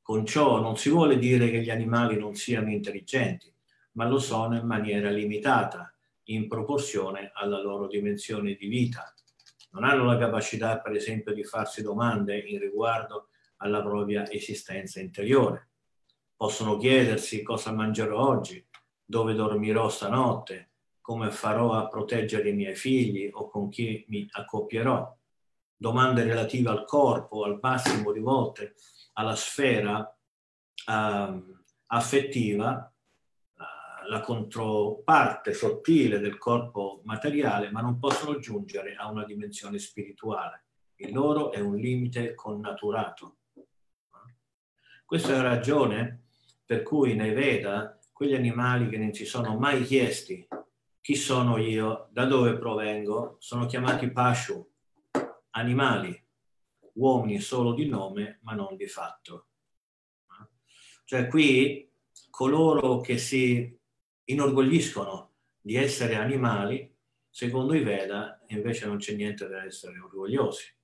Con 0.00 0.24
ciò 0.24 0.60
non 0.60 0.76
si 0.76 0.90
vuole 0.90 1.18
dire 1.18 1.50
che 1.50 1.60
gli 1.60 1.70
animali 1.70 2.16
non 2.16 2.34
siano 2.34 2.70
intelligenti, 2.70 3.49
ma 3.92 4.06
lo 4.06 4.18
sono 4.18 4.56
in 4.56 4.66
maniera 4.66 5.10
limitata, 5.10 5.94
in 6.24 6.48
proporzione 6.48 7.30
alla 7.34 7.60
loro 7.60 7.86
dimensione 7.86 8.54
di 8.54 8.66
vita. 8.68 9.12
Non 9.72 9.84
hanno 9.84 10.04
la 10.04 10.16
capacità, 10.16 10.78
per 10.80 10.92
esempio, 10.92 11.32
di 11.32 11.44
farsi 11.44 11.82
domande 11.82 12.38
in 12.38 12.58
riguardo 12.58 13.28
alla 13.56 13.82
propria 13.82 14.30
esistenza 14.30 15.00
interiore. 15.00 15.70
Possono 16.36 16.76
chiedersi 16.76 17.42
cosa 17.42 17.72
mangerò 17.72 18.18
oggi, 18.18 18.64
dove 19.04 19.34
dormirò 19.34 19.88
stanotte, 19.88 20.70
come 21.00 21.30
farò 21.30 21.72
a 21.72 21.88
proteggere 21.88 22.50
i 22.50 22.54
miei 22.54 22.74
figli 22.74 23.28
o 23.32 23.48
con 23.48 23.68
chi 23.68 24.04
mi 24.08 24.26
accoppierò 24.30 25.18
domande 25.80 26.24
relative 26.24 26.68
al 26.68 26.84
corpo, 26.84 27.44
al 27.44 27.58
massimo 27.62 28.12
di 28.12 28.20
volte 28.20 28.74
alla 29.14 29.34
sfera 29.34 30.14
um, 30.86 31.62
affettiva, 31.86 32.92
la 34.10 34.20
controparte 34.20 35.54
sottile 35.54 36.18
del 36.18 36.36
corpo 36.36 37.00
materiale, 37.04 37.70
ma 37.70 37.80
non 37.80 38.00
possono 38.00 38.40
giungere 38.40 38.96
a 38.96 39.08
una 39.08 39.24
dimensione 39.24 39.78
spirituale. 39.78 40.64
Il 40.96 41.12
loro 41.12 41.52
è 41.52 41.60
un 41.60 41.76
limite 41.76 42.34
connaturato. 42.34 43.36
Questa 45.04 45.32
è 45.32 45.36
la 45.36 45.42
ragione 45.42 46.24
per 46.64 46.82
cui 46.82 47.14
nei 47.14 47.32
Veda 47.32 47.98
quegli 48.12 48.34
animali 48.34 48.88
che 48.88 48.98
non 48.98 49.12
si 49.12 49.24
sono 49.24 49.56
mai 49.56 49.84
chiesti 49.84 50.46
chi 51.00 51.14
sono 51.14 51.56
io, 51.56 52.08
da 52.10 52.26
dove 52.26 52.58
provengo, 52.58 53.36
sono 53.38 53.66
chiamati 53.66 54.10
Pashu, 54.10 54.68
animali, 55.50 56.20
uomini 56.94 57.38
solo 57.38 57.74
di 57.74 57.86
nome 57.86 58.40
ma 58.42 58.54
non 58.54 58.76
di 58.76 58.86
fatto. 58.86 59.46
Cioè 61.04 61.28
qui 61.28 61.88
coloro 62.28 63.00
che 63.00 63.16
si 63.16 63.79
inorgogliscono 64.30 65.34
di 65.60 65.76
essere 65.76 66.14
animali, 66.14 66.92
secondo 67.28 67.74
i 67.74 67.82
Veda 67.82 68.42
invece 68.48 68.86
non 68.86 68.98
c'è 68.98 69.14
niente 69.14 69.46
da 69.48 69.64
essere 69.64 69.98
orgogliosi, 69.98 70.74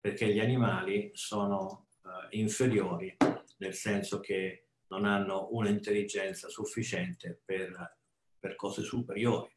perché 0.00 0.26
gli 0.32 0.40
animali 0.40 1.10
sono 1.14 1.88
uh, 2.02 2.08
inferiori, 2.30 3.16
nel 3.58 3.74
senso 3.74 4.20
che 4.20 4.66
non 4.88 5.04
hanno 5.04 5.48
un'intelligenza 5.52 6.48
sufficiente 6.48 7.40
per, 7.44 7.96
per 8.38 8.56
cose 8.56 8.82
superiori. 8.82 9.50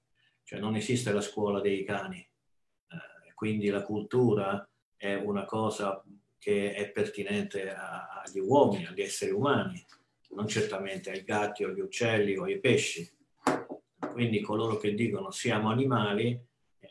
Cioè 0.44 0.60
non 0.60 0.76
esiste 0.76 1.12
la 1.12 1.22
scuola 1.22 1.60
dei 1.60 1.84
cani, 1.84 2.20
eh, 2.20 3.34
quindi 3.34 3.70
la 3.70 3.82
cultura 3.82 4.68
è 4.96 5.16
una 5.16 5.46
cosa 5.46 6.04
che 6.38 6.74
è 6.74 6.92
pertinente 6.92 7.74
a, 7.74 8.22
agli 8.24 8.40
uomini, 8.40 8.86
agli 8.86 9.02
esseri 9.02 9.32
umani, 9.32 9.84
non 10.30 10.48
certamente 10.48 11.10
ai 11.10 11.24
gatti 11.24 11.64
o 11.64 11.70
agli 11.70 11.80
uccelli 11.80 12.38
o 12.38 12.44
ai 12.44 12.60
pesci. 12.60 13.12
Quindi 14.16 14.40
coloro 14.40 14.78
che 14.78 14.94
dicono 14.94 15.30
siamo 15.30 15.70
animali, 15.70 16.42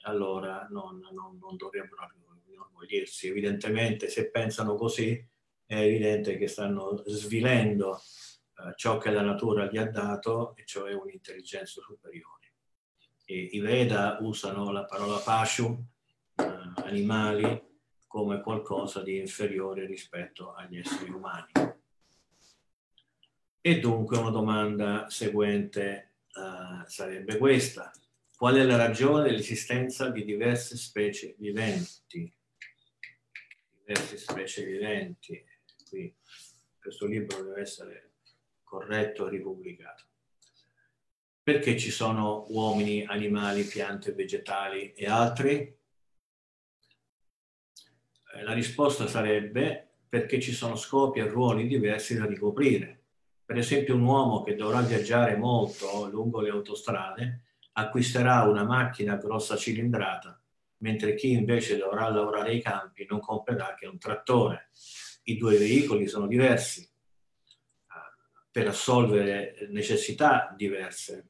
allora 0.03 0.67
non, 0.69 0.99
non, 1.11 1.39
non 1.39 1.57
dovrebbero 1.57 2.07
inorgoglirsi. 2.51 3.29
Evidentemente 3.29 4.11
se 4.11 4.31
pensano 4.31 4.75
così 4.75 5.27
è 5.65 5.75
evidente 5.75 6.37
che 6.37 6.49
stanno 6.49 7.03
svilendo 7.07 7.97
eh, 7.97 8.75
ciò 8.77 8.99
che 8.99 9.11
la 9.11 9.23
natura 9.23 9.71
gli 9.71 9.79
ha 9.79 9.91
dato, 9.91 10.55
e 10.55 10.67
cioè 10.67 10.93
un'intelligenza 10.93 11.81
superiore. 11.81 12.53
E 13.25 13.49
I 13.53 13.61
Veda 13.61 14.19
usano 14.21 14.71
la 14.71 14.85
parola 14.85 15.17
pashu, 15.17 15.83
eh, 16.37 16.45
animali, 16.85 17.59
come 18.07 18.43
qualcosa 18.43 19.03
di 19.03 19.17
inferiore 19.17 19.87
rispetto 19.87 20.53
agli 20.53 20.77
esseri 20.77 21.11
umani. 21.11 21.53
E 23.63 23.81
dunque 23.81 24.19
una 24.19 24.29
domanda 24.29 25.09
seguente 25.09 26.14
uh, 26.35 26.85
sarebbe 26.87 27.39
questa. 27.39 27.91
Qual 28.37 28.57
è 28.57 28.65
la 28.65 28.77
ragione 28.77 29.23
dell'esistenza 29.23 30.11
di 30.11 30.25
diverse 30.25 30.77
specie 30.77 31.35
viventi? 31.39 32.33
Diverse 33.85 34.17
specie 34.17 34.65
viventi. 34.65 35.45
Qui 35.89 36.15
questo 36.85 37.07
libro 37.07 37.43
deve 37.43 37.63
essere 37.63 38.11
corretto 38.63 39.27
e 39.27 39.31
ripubblicato. 39.31 40.05
Perché 41.43 41.79
ci 41.79 41.91
sono 41.91 42.45
uomini, 42.49 43.05
animali, 43.07 43.65
piante, 43.65 44.13
vegetali 44.13 44.93
e 44.93 45.07
altri? 45.07 45.79
Eh, 48.35 48.43
la 48.43 48.53
risposta 48.53 49.07
sarebbe 49.07 49.89
perché 50.09 50.41
ci 50.41 50.53
sono 50.53 50.77
scopi 50.77 51.21
e 51.21 51.27
ruoli 51.27 51.67
diversi 51.67 52.17
da 52.17 52.27
ricoprire. 52.27 53.04
Per 53.47 53.59
esempio 53.59 53.95
un 53.95 54.03
uomo 54.03 54.43
che 54.43 54.55
dovrà 54.55 54.81
viaggiare 54.81 55.37
molto 55.37 56.09
lungo 56.09 56.41
le 56.41 56.49
autostrade 56.49 57.43
acquisterà 57.73 58.45
una 58.45 58.65
macchina 58.65 59.17
grossa 59.17 59.55
cilindrata, 59.55 60.41
mentre 60.79 61.15
chi 61.15 61.33
invece 61.33 61.77
dovrà 61.77 62.09
lavorare 62.09 62.51
ai 62.51 62.63
campi 62.63 63.07
non 63.07 63.21
comprerà 63.21 63.75
che 63.75 63.87
un 63.87 63.99
trattore. 63.99 64.71
I 65.25 65.37
due 65.37 65.59
veicoli 65.59 66.07
sono 66.07 66.27
diversi 66.27 66.81
eh, 66.81 66.91
per 68.51 68.69
assolvere 68.69 69.69
necessità 69.71 70.55
diverse. 70.57 71.29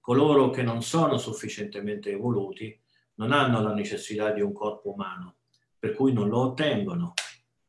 Coloro 0.00 0.48
che 0.48 0.62
non 0.62 0.82
sono 0.82 1.18
sufficientemente 1.18 2.10
evoluti 2.10 2.80
non 3.16 3.32
hanno 3.32 3.60
la 3.60 3.74
necessità 3.74 4.30
di 4.30 4.40
un 4.40 4.54
corpo 4.54 4.92
umano, 4.92 5.36
per 5.78 5.92
cui 5.92 6.14
non 6.14 6.28
lo 6.28 6.38
ottengono. 6.38 7.12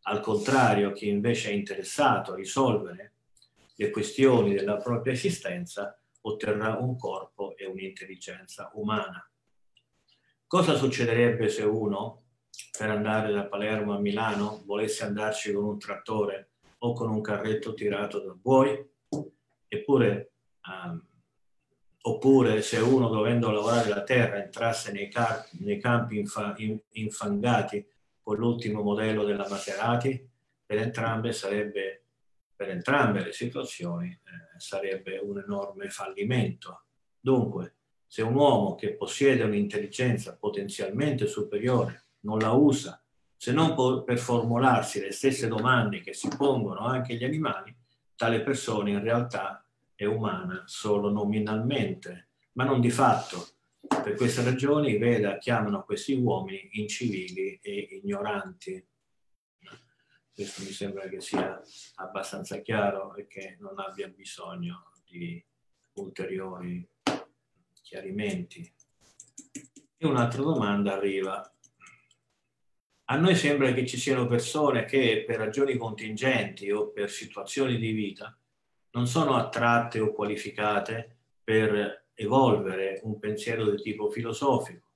Al 0.04 0.22
contrario, 0.22 0.94
chi 0.94 1.10
invece 1.10 1.50
è 1.50 1.54
interessato 1.54 2.32
a 2.32 2.36
risolvere 2.36 3.13
le 3.76 3.90
questioni 3.90 4.54
della 4.54 4.78
propria 4.78 5.14
esistenza 5.14 5.98
otterrà 6.22 6.78
un 6.78 6.98
corpo 6.98 7.56
e 7.58 7.66
un'intelligenza 7.66 8.72
umana. 8.76 9.28
Cosa 10.48 10.76
succederebbe 10.76 11.50
se 11.50 11.64
uno, 11.64 12.22
per 12.78 12.90
andare 12.90 13.32
da 13.32 13.46
Palermo 13.46 13.96
a 13.96 14.00
Milano, 14.00 14.62
volesse 14.66 15.04
andarci 15.04 15.52
con 15.52 15.64
un 15.64 15.80
trattore 15.80 16.52
o 16.80 16.94
con 16.94 17.10
un 17.10 17.22
carretto 17.22 17.74
tirato 17.74 18.20
da 18.20 18.34
buoi? 18.34 18.92
Eppure, 19.68 20.34
um, 20.68 21.04
oppure 22.02 22.62
se 22.62 22.78
uno 22.78 23.10
dovendo 23.10 23.50
lavorare 23.50 23.90
la 23.90 24.04
terra 24.04 24.44
entrasse 24.44 24.92
nei, 24.92 25.10
car- 25.10 25.48
nei 25.60 25.80
campi 25.80 26.20
infa- 26.20 26.54
in- 26.58 26.80
infangati 26.92 27.86
con 28.22 28.38
l'ultimo 28.38 28.84
modello 28.84 29.24
della 29.24 29.48
Maserati, 29.50 30.30
per 30.66 30.78
entrambe, 30.78 31.34
sarebbe, 31.34 32.03
per 32.56 32.70
entrambe 32.70 33.24
le 33.24 33.34
situazioni 33.34 34.10
eh, 34.10 34.60
sarebbe 34.60 35.18
un 35.18 35.40
enorme 35.40 35.90
fallimento. 35.90 36.84
Dunque, 37.20 37.76
se 38.08 38.22
un 38.22 38.36
uomo 38.36 38.76
che 38.76 38.94
possiede 38.94 39.44
un'intelligenza 39.44 40.38
potenzialmente 40.38 41.26
superiore 41.26 42.06
non 42.22 42.40
la 42.40 42.52
usa, 42.52 43.04
se 43.36 43.52
non 43.52 43.76
per 44.04 44.20
formularsi 44.20 45.02
le 45.02 45.12
stesse 45.12 45.48
domande 45.48 46.02
che 46.02 46.14
si 46.14 46.30
pongono 46.38 46.86
anche 46.86 47.16
gli 47.16 47.24
animali, 47.24 47.76
tale 48.16 48.42
persona 48.42 48.90
in 48.90 49.02
realtà 49.02 49.66
è 49.96 50.06
umana 50.06 50.64
solo 50.66 51.10
nominalmente, 51.10 52.30
ma 52.54 52.64
non 52.64 52.80
di 52.80 52.90
fatto, 52.90 53.48
per 53.88 54.16
queste 54.16 54.44
ragioni 54.44 54.92
i 54.92 54.98
Veda 54.98 55.38
chiamano 55.38 55.84
questi 55.84 56.14
uomini 56.14 56.70
incivili 56.74 57.60
e 57.62 58.00
ignoranti. 58.04 58.86
Questo 60.34 60.64
mi 60.64 60.72
sembra 60.72 61.08
che 61.08 61.22
sia 61.22 61.62
abbastanza 61.96 62.60
chiaro 62.62 63.16
e 63.16 63.28
che 63.28 63.58
non 63.60 63.78
abbia 63.78 64.08
bisogno 64.08 64.92
di 65.06 65.44
ulteriori 65.94 66.90
chiarimenti. 67.84 68.74
E 69.96 70.08
un'altra 70.08 70.42
domanda 70.42 70.94
arriva. 70.94 71.48
A 73.06 73.16
noi 73.18 73.36
sembra 73.36 73.72
che 73.74 73.86
ci 73.86 73.98
siano 73.98 74.26
persone 74.26 74.86
che 74.86 75.24
per 75.28 75.38
ragioni 75.38 75.78
contingenti 75.78 76.72
o 76.72 76.90
per 76.90 77.12
situazioni 77.12 77.78
di 77.78 77.92
vita 77.92 78.36
non 78.92 79.06
sono 79.06 79.36
attratte 79.36 80.00
o 80.00 80.14
qualificate 80.14 81.18
per 81.44 82.08
evolvere 82.16 83.02
un 83.04 83.20
pensiero 83.20 83.70
di 83.70 83.80
tipo 83.82 84.10
filosofico 84.10 84.88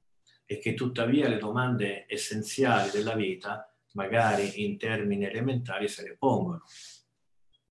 e 0.45 0.57
che 0.57 0.73
tuttavia 0.73 1.27
le 1.27 1.37
domande 1.37 2.05
essenziali 2.07 2.89
della 2.89 3.13
vita, 3.13 3.76
magari 3.97 4.63
in 4.63 4.77
termini 4.77 5.25
elementari, 5.25 5.87
se 5.87 6.03
le 6.03 6.15
pongono. 6.15 6.63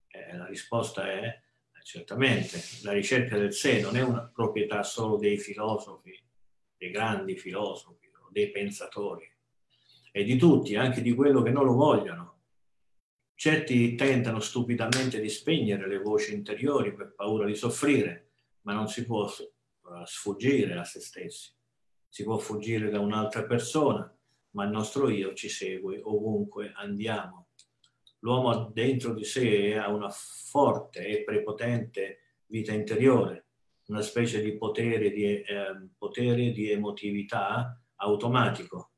Eh, 0.08 0.36
la 0.36 0.46
risposta 0.46 1.08
è 1.08 1.22
eh, 1.22 1.40
certamente 1.84 2.60
la 2.82 2.92
ricerca 2.92 3.38
del 3.38 3.52
sé 3.52 3.80
non 3.80 3.96
è 3.96 4.02
una 4.02 4.28
proprietà 4.28 4.82
solo 4.82 5.18
dei 5.18 5.38
filosofi, 5.38 6.20
dei 6.76 6.90
grandi 6.90 7.36
filosofi 7.36 8.10
o 8.24 8.28
dei 8.32 8.50
pensatori, 8.50 9.30
è 10.10 10.24
di 10.24 10.36
tutti, 10.36 10.74
anche 10.74 11.00
di 11.00 11.14
quello 11.14 11.42
che 11.42 11.50
non 11.50 11.64
lo 11.64 11.74
vogliono. 11.74 12.34
Certi 13.34 13.94
tentano 13.94 14.40
stupidamente 14.40 15.20
di 15.20 15.28
spegnere 15.28 15.86
le 15.86 15.98
voci 15.98 16.34
interiori 16.34 16.92
per 16.92 17.14
paura 17.14 17.46
di 17.46 17.54
soffrire, 17.54 18.30
ma 18.62 18.72
non 18.72 18.88
si 18.88 19.04
può 19.04 19.30
sfuggire 20.04 20.74
a 20.74 20.84
se 20.84 21.00
stessi. 21.00 21.54
Si 22.08 22.24
può 22.24 22.38
fuggire 22.38 22.88
da 22.88 22.98
un'altra 22.98 23.44
persona, 23.44 24.10
ma 24.56 24.64
il 24.64 24.70
nostro 24.70 25.10
io 25.10 25.34
ci 25.34 25.50
segue 25.50 26.00
ovunque 26.02 26.72
andiamo. 26.74 27.48
L'uomo 28.20 28.70
dentro 28.72 29.12
di 29.12 29.24
sé 29.24 29.76
ha 29.76 29.88
una 29.88 30.08
forte 30.10 31.06
e 31.06 31.24
prepotente 31.24 32.20
vita 32.46 32.72
interiore, 32.72 33.48
una 33.88 34.00
specie 34.00 34.40
di 34.40 34.56
potere 34.56 35.10
di, 35.10 35.42
eh, 35.42 35.88
potere 35.96 36.50
di 36.52 36.70
emotività 36.70 37.78
automatico. 37.96 38.92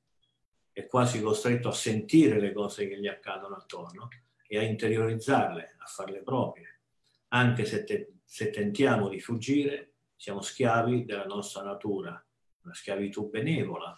È 0.70 0.86
quasi 0.86 1.20
costretto 1.20 1.68
a 1.68 1.72
sentire 1.72 2.38
le 2.38 2.52
cose 2.52 2.86
che 2.86 2.98
gli 2.98 3.08
accadono 3.08 3.56
attorno 3.56 4.08
e 4.46 4.58
a 4.58 4.62
interiorizzarle, 4.62 5.76
a 5.76 5.86
farle 5.86 6.22
proprie, 6.22 6.82
anche 7.28 7.64
se 7.64 7.82
te, 7.82 8.12
se 8.24 8.50
tentiamo 8.50 9.08
di 9.08 9.18
fuggire, 9.18 9.94
siamo 10.14 10.40
schiavi 10.40 11.04
della 11.04 11.24
nostra 11.24 11.64
natura, 11.64 12.24
una 12.62 12.74
schiavitù 12.74 13.28
benevola. 13.28 13.94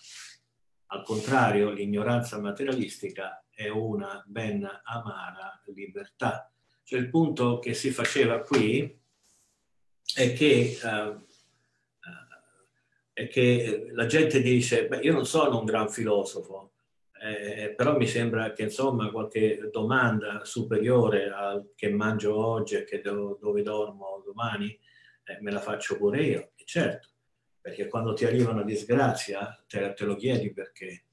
Al 0.93 1.03
contrario, 1.05 1.71
l'ignoranza 1.71 2.41
materialistica 2.41 3.45
è 3.49 3.69
una 3.69 4.23
ben 4.27 4.69
amara 4.85 5.63
libertà. 5.67 6.53
Cioè 6.83 6.99
il 6.99 7.11
punto 7.11 7.61
che 7.61 7.75
si 7.75 7.91
faceva 7.91 8.41
qui 8.41 8.99
è 10.15 10.33
che, 10.33 10.79
uh, 10.83 11.25
è 13.13 13.29
che 13.29 13.91
la 13.93 14.07
gente 14.07 14.43
dice, 14.43 14.89
beh, 14.89 14.99
io 14.99 15.13
non 15.13 15.27
sono 15.27 15.61
un 15.61 15.65
gran 15.65 15.89
filosofo, 15.89 16.73
eh, 17.23 17.75
però 17.77 17.97
mi 17.97 18.09
sembra 18.09 18.53
che 18.53 18.63
insomma 18.63 19.11
qualche 19.11 19.69
domanda 19.71 20.45
superiore 20.45 21.31
al 21.31 21.73
che 21.77 21.91
mangio 21.91 22.35
oggi 22.35 22.77
e 22.77 22.85
che 22.85 23.01
do, 23.01 23.39
dove 23.41 23.63
dormo 23.63 24.23
domani 24.25 24.77
eh, 25.25 25.39
me 25.41 25.51
la 25.51 25.61
faccio 25.61 25.99
pure 25.99 26.23
io, 26.23 26.51
e 26.57 26.65
certo, 26.65 27.09
perché 27.61 27.89
quando 27.89 28.15
ti 28.15 28.25
arriva 28.25 28.51
una 28.51 28.65
disgrazia 28.65 29.63
te, 29.67 29.93
te 29.93 30.05
lo 30.05 30.17
chiedi 30.17 30.53
perché, 30.53 31.05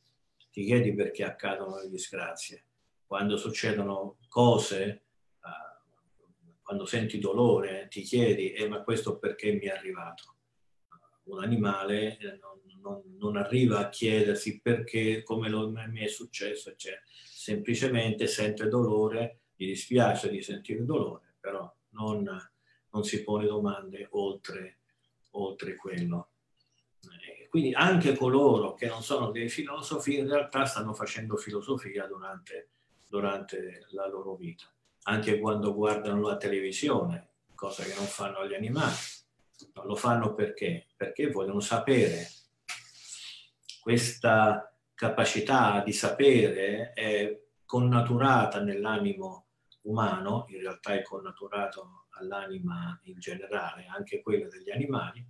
ti 0.51 0.63
chiedi 0.63 0.93
perché 0.93 1.23
accadono 1.23 1.79
le 1.81 1.89
disgrazie. 1.89 2.63
Quando 3.05 3.38
succedono 3.38 4.17
cose, 4.27 4.86
eh, 4.86 6.60
quando 6.62 6.86
senti 6.86 7.19
dolore, 7.19 7.88
ti 7.89 8.01
chiedi, 8.01 8.51
eh, 8.51 8.67
ma 8.67 8.83
questo 8.83 9.17
perché 9.17 9.53
mi 9.53 9.65
è 9.65 9.69
arrivato? 9.69 10.36
Un 11.23 11.43
animale 11.43 12.17
eh, 12.17 12.38
non 12.39 12.57
non, 12.88 13.01
non, 13.17 13.36
arriva 13.36 13.79
a 13.79 13.89
chiedersi 13.89 14.62
perché, 14.62 15.23
come 15.23 15.49
lo, 15.49 15.69
mi 15.69 16.01
è 16.01 16.07
successo, 16.07 16.69
eccetera. 16.69 17.01
Semplicemente 17.05 18.27
sente 18.27 18.67
dolore, 18.67 19.41
gli 19.55 19.67
dispiace 19.67 20.29
di 20.29 20.41
sentire 20.41 20.86
dolore, 20.86 21.36
però 21.39 21.71
non, 21.89 22.23
non 22.91 23.03
si 23.03 23.23
pone 23.23 23.45
domande 23.45 24.07
oltre, 24.12 24.79
oltre 25.31 25.75
quello. 25.75 26.29
Quindi 27.49 27.73
anche 27.73 28.15
coloro 28.15 28.73
che 28.73 28.88
non 28.88 29.01
sono 29.01 29.31
dei 29.31 29.49
filosofi 29.49 30.17
in 30.17 30.27
realtà 30.27 30.65
stanno 30.65 30.93
facendo 30.93 31.38
filosofia 31.38 32.05
durante, 32.05 32.69
durante 33.07 33.86
la 33.91 34.07
loro 34.07 34.36
vita, 34.36 34.65
anche 35.03 35.39
quando 35.39 35.73
guardano 35.73 36.21
la 36.21 36.38
televisione, 36.38 37.29
cosa 37.55 37.83
che 37.83 37.95
non 37.95 38.05
fanno 38.05 38.45
gli 38.47 38.53
animali. 38.53 38.95
No, 39.73 39.86
lo 39.86 39.95
fanno 39.95 40.33
perché? 40.33 40.88
Perché 40.95 41.31
vogliono 41.31 41.60
sapere. 41.60 42.27
Questa 43.81 44.71
capacità 44.93 45.81
di 45.83 45.93
sapere 45.93 46.91
è 46.93 47.39
connaturata 47.65 48.62
nell'animo 48.62 49.47
umano, 49.83 50.45
in 50.49 50.60
realtà 50.60 50.93
è 50.93 51.01
connaturato 51.01 52.07
all'anima 52.19 52.99
in 53.03 53.19
generale, 53.19 53.86
anche 53.88 54.21
quella 54.21 54.47
degli 54.47 54.71
animali, 54.71 55.25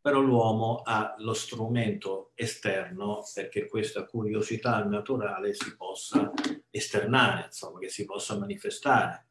però 0.00 0.20
l'uomo 0.20 0.82
ha 0.84 1.14
lo 1.18 1.34
strumento 1.34 2.32
esterno 2.34 3.22
perché 3.34 3.68
questa 3.68 4.06
curiosità 4.06 4.82
naturale 4.84 5.52
si 5.52 5.76
possa 5.76 6.32
esternare, 6.70 7.46
insomma, 7.46 7.78
che 7.78 7.88
si 7.88 8.04
possa 8.06 8.38
manifestare, 8.38 9.26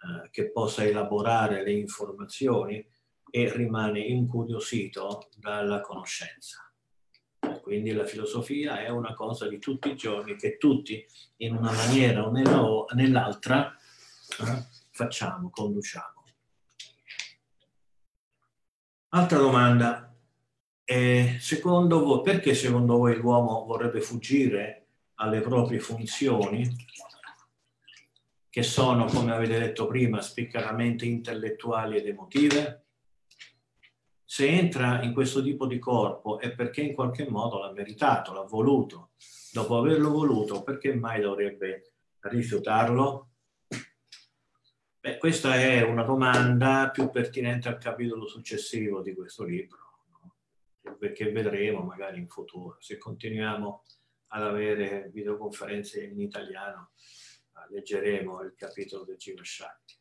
eh, 0.00 0.30
che 0.30 0.50
possa 0.50 0.84
elaborare 0.84 1.62
le 1.62 1.72
informazioni 1.72 2.84
e 3.30 3.52
rimane 3.52 4.00
incuriosito 4.00 5.28
dalla 5.36 5.80
conoscenza. 5.80 6.62
Quindi 7.62 7.92
la 7.92 8.04
filosofia 8.04 8.82
è 8.82 8.88
una 8.88 9.14
cosa 9.14 9.46
di 9.46 9.58
tutti 9.58 9.90
i 9.90 9.96
giorni 9.96 10.36
che 10.36 10.56
tutti, 10.56 11.06
in 11.36 11.54
una 11.54 11.70
maniera 11.70 12.26
o 12.26 12.86
nell'altra, 12.94 13.76
eh, 13.76 14.64
facciamo, 14.90 15.50
conduciamo. 15.50 16.24
Altra 19.10 19.38
domanda. 19.38 20.07
Secondo 21.38 22.04
voi, 22.04 22.22
perché 22.22 22.54
secondo 22.54 22.96
voi 22.96 23.16
l'uomo 23.16 23.64
vorrebbe 23.64 24.00
fuggire 24.00 24.86
alle 25.14 25.40
proprie 25.40 25.78
funzioni, 25.78 26.68
che 28.48 28.62
sono, 28.62 29.04
come 29.04 29.32
avete 29.32 29.58
detto 29.58 29.86
prima, 29.86 30.20
spiccatamente 30.20 31.04
intellettuali 31.04 31.96
ed 31.96 32.06
emotive? 32.06 32.86
Se 34.24 34.46
entra 34.46 35.02
in 35.02 35.12
questo 35.12 35.42
tipo 35.42 35.66
di 35.66 35.78
corpo 35.78 36.38
è 36.38 36.54
perché 36.54 36.82
in 36.82 36.94
qualche 36.94 37.28
modo 37.28 37.58
l'ha 37.58 37.72
meritato, 37.72 38.32
l'ha 38.32 38.42
voluto. 38.42 39.10
Dopo 39.52 39.78
averlo 39.78 40.10
voluto, 40.10 40.62
perché 40.62 40.94
mai 40.94 41.20
dovrebbe 41.20 41.92
rifiutarlo? 42.20 43.28
Beh, 45.00 45.18
questa 45.18 45.54
è 45.54 45.82
una 45.82 46.02
domanda 46.02 46.90
più 46.90 47.10
pertinente 47.10 47.68
al 47.68 47.78
capitolo 47.78 48.26
successivo 48.26 49.00
di 49.00 49.14
questo 49.14 49.44
libro 49.44 49.87
perché 50.96 51.30
vedremo 51.30 51.82
magari 51.82 52.18
in 52.18 52.28
futuro, 52.28 52.76
se 52.80 52.96
continuiamo 52.96 53.82
ad 54.28 54.42
avere 54.42 55.10
videoconferenze 55.12 56.04
in 56.04 56.20
italiano, 56.20 56.92
eh, 56.96 57.74
leggeremo 57.74 58.42
il 58.42 58.54
capitolo 58.54 59.04
del 59.04 59.16
Giro 59.16 59.44
Shakti. 59.44 59.96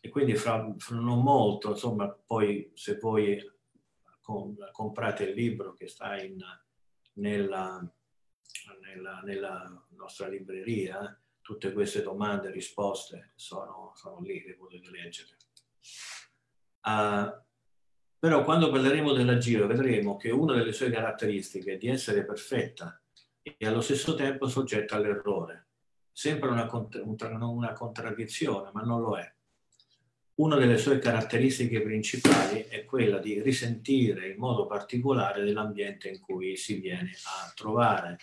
E 0.00 0.08
quindi 0.08 0.34
fra, 0.34 0.72
fra, 0.78 0.96
non 0.96 1.22
molto, 1.22 1.70
insomma, 1.70 2.08
poi 2.08 2.70
se 2.74 2.96
voi 2.98 3.42
comprate 4.72 5.24
il 5.24 5.34
libro 5.34 5.72
che 5.72 5.88
sta 5.88 6.20
in, 6.20 6.38
nella, 7.14 7.80
nella, 8.80 9.20
nella, 9.24 9.86
nostra 9.90 10.28
libreria, 10.28 11.18
tutte 11.40 11.72
queste 11.72 12.02
domande 12.02 12.48
e 12.48 12.52
risposte 12.52 13.32
sono, 13.36 13.92
sono 13.94 14.20
lì, 14.20 14.44
le 14.44 14.56
potete 14.56 14.90
leggere. 14.90 15.36
Uh, 16.82 17.45
però 18.26 18.42
quando 18.42 18.72
parleremo 18.72 19.12
della 19.12 19.38
Giro 19.38 19.68
vedremo 19.68 20.16
che 20.16 20.32
una 20.32 20.56
delle 20.56 20.72
sue 20.72 20.90
caratteristiche 20.90 21.74
è 21.74 21.76
di 21.76 21.86
essere 21.86 22.24
perfetta 22.24 23.00
e 23.40 23.64
allo 23.64 23.80
stesso 23.80 24.16
tempo 24.16 24.48
soggetta 24.48 24.96
all'errore. 24.96 25.68
Sembra 26.10 26.50
una, 26.50 26.68
una 27.46 27.72
contraddizione, 27.72 28.70
ma 28.72 28.80
non 28.80 29.00
lo 29.00 29.16
è. 29.16 29.32
Una 30.40 30.56
delle 30.56 30.76
sue 30.76 30.98
caratteristiche 30.98 31.80
principali 31.80 32.66
è 32.68 32.84
quella 32.84 33.18
di 33.18 33.40
risentire 33.40 34.30
in 34.30 34.38
modo 34.38 34.66
particolare 34.66 35.44
dell'ambiente 35.44 36.08
in 36.08 36.18
cui 36.18 36.56
si 36.56 36.80
viene 36.80 37.12
a 37.12 37.52
trovare. 37.54 38.18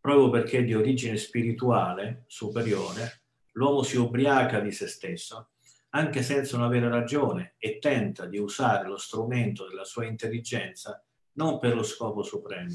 Proprio 0.00 0.30
perché 0.30 0.62
di 0.62 0.72
origine 0.72 1.16
spirituale 1.16 2.26
superiore, 2.28 3.22
l'uomo 3.54 3.82
si 3.82 3.96
ubriaca 3.96 4.60
di 4.60 4.70
se 4.70 4.86
stesso 4.86 5.49
anche 5.90 6.22
senza 6.22 6.56
una 6.56 6.68
vera 6.68 6.88
ragione, 6.88 7.54
e 7.58 7.78
tenta 7.78 8.26
di 8.26 8.38
usare 8.38 8.88
lo 8.88 8.96
strumento 8.96 9.66
della 9.66 9.84
sua 9.84 10.06
intelligenza 10.06 11.02
non 11.32 11.58
per 11.58 11.74
lo 11.74 11.82
scopo 11.82 12.22
supremo, 12.22 12.74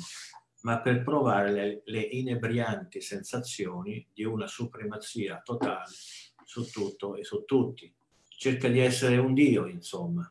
ma 0.62 0.82
per 0.82 1.04
provare 1.04 1.52
le, 1.52 1.82
le 1.86 2.02
inebrianti 2.02 3.02
sensazioni 3.02 4.08
di 4.14 4.24
una 4.24 4.48
supremazia 4.48 5.42
totale 5.44 5.92
su 6.44 6.70
tutto 6.70 7.16
e 7.16 7.24
su 7.24 7.44
tutti. 7.46 7.94
Cerca 8.28 8.68
di 8.68 8.80
essere 8.80 9.18
un 9.18 9.34
Dio, 9.34 9.68
insomma, 9.68 10.30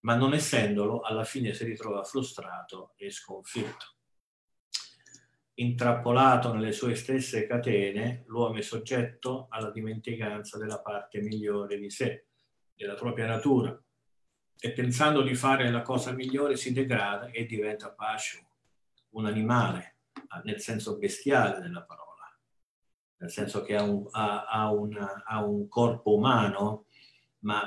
ma 0.00 0.14
non 0.14 0.34
essendolo, 0.34 1.00
alla 1.00 1.24
fine 1.24 1.52
si 1.52 1.64
ritrova 1.64 2.02
frustrato 2.04 2.92
e 2.96 3.10
sconfitto. 3.10 3.95
Intrappolato 5.58 6.52
nelle 6.52 6.72
sue 6.72 6.94
stesse 6.94 7.46
catene, 7.46 8.24
l'uomo 8.26 8.58
è 8.58 8.62
soggetto 8.62 9.46
alla 9.48 9.70
dimenticanza 9.70 10.58
della 10.58 10.80
parte 10.80 11.22
migliore 11.22 11.78
di 11.78 11.88
sé, 11.88 12.26
della 12.74 12.92
propria 12.92 13.26
natura, 13.26 13.74
e 14.58 14.72
pensando 14.72 15.22
di 15.22 15.34
fare 15.34 15.70
la 15.70 15.80
cosa 15.80 16.12
migliore 16.12 16.56
si 16.56 16.74
degrada 16.74 17.30
e 17.30 17.46
diventa 17.46 17.90
pascio, 17.90 18.50
un 19.10 19.24
animale, 19.24 19.96
nel 20.44 20.60
senso 20.60 20.98
bestiale 20.98 21.60
della 21.60 21.82
parola, 21.84 22.38
nel 23.18 23.30
senso 23.30 23.62
che 23.62 23.76
ha 23.76 23.82
un, 23.82 24.06
ha, 24.10 24.44
ha 24.44 24.70
una, 24.70 25.22
ha 25.24 25.42
un 25.42 25.68
corpo 25.68 26.16
umano, 26.16 26.84
ma 27.40 27.62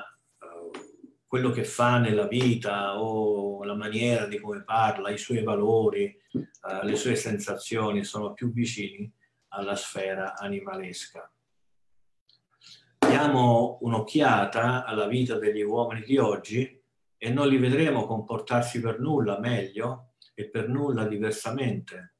quello 1.30 1.52
che 1.52 1.64
fa 1.64 2.00
nella 2.00 2.26
vita 2.26 3.00
o 3.00 3.64
la 3.64 3.76
maniera 3.76 4.26
di 4.26 4.40
come 4.40 4.64
parla, 4.64 5.12
i 5.12 5.20
suoi 5.20 5.44
valori, 5.44 6.06
eh, 6.06 6.84
le 6.84 6.96
sue 6.96 7.14
sensazioni 7.14 8.04
sono 8.04 8.34
più 8.34 8.52
vicini 8.52 9.14
alla 9.50 9.76
sfera 9.76 10.36
animalesca. 10.36 11.32
Diamo 12.98 13.78
un'occhiata 13.82 14.84
alla 14.84 15.06
vita 15.06 15.38
degli 15.38 15.62
uomini 15.62 16.02
di 16.02 16.18
oggi 16.18 16.84
e 17.16 17.30
non 17.30 17.48
li 17.48 17.58
vedremo 17.58 18.08
comportarsi 18.08 18.82
per 18.82 19.00
nulla 19.00 19.38
meglio 19.38 20.14
e 20.34 20.50
per 20.50 20.68
nulla 20.68 21.06
diversamente. 21.06 22.16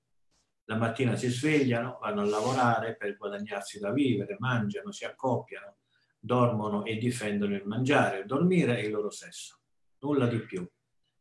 La 0.66 0.76
mattina 0.76 1.16
si 1.16 1.30
svegliano, 1.30 1.98
vanno 2.00 2.22
a 2.22 2.26
lavorare 2.26 2.96
per 2.96 3.18
guadagnarsi 3.18 3.80
da 3.80 3.92
vivere, 3.92 4.36
mangiano, 4.38 4.92
si 4.92 5.04
accoppiano, 5.04 5.78
dormono 6.20 6.84
e 6.84 6.98
difendono 6.98 7.56
il 7.56 7.66
mangiare, 7.66 8.20
il 8.20 8.26
dormire 8.26 8.80
e 8.80 8.86
il 8.86 8.92
loro 8.92 9.10
sesso, 9.10 9.60
nulla 10.00 10.28
di 10.28 10.40
più. 10.40 10.68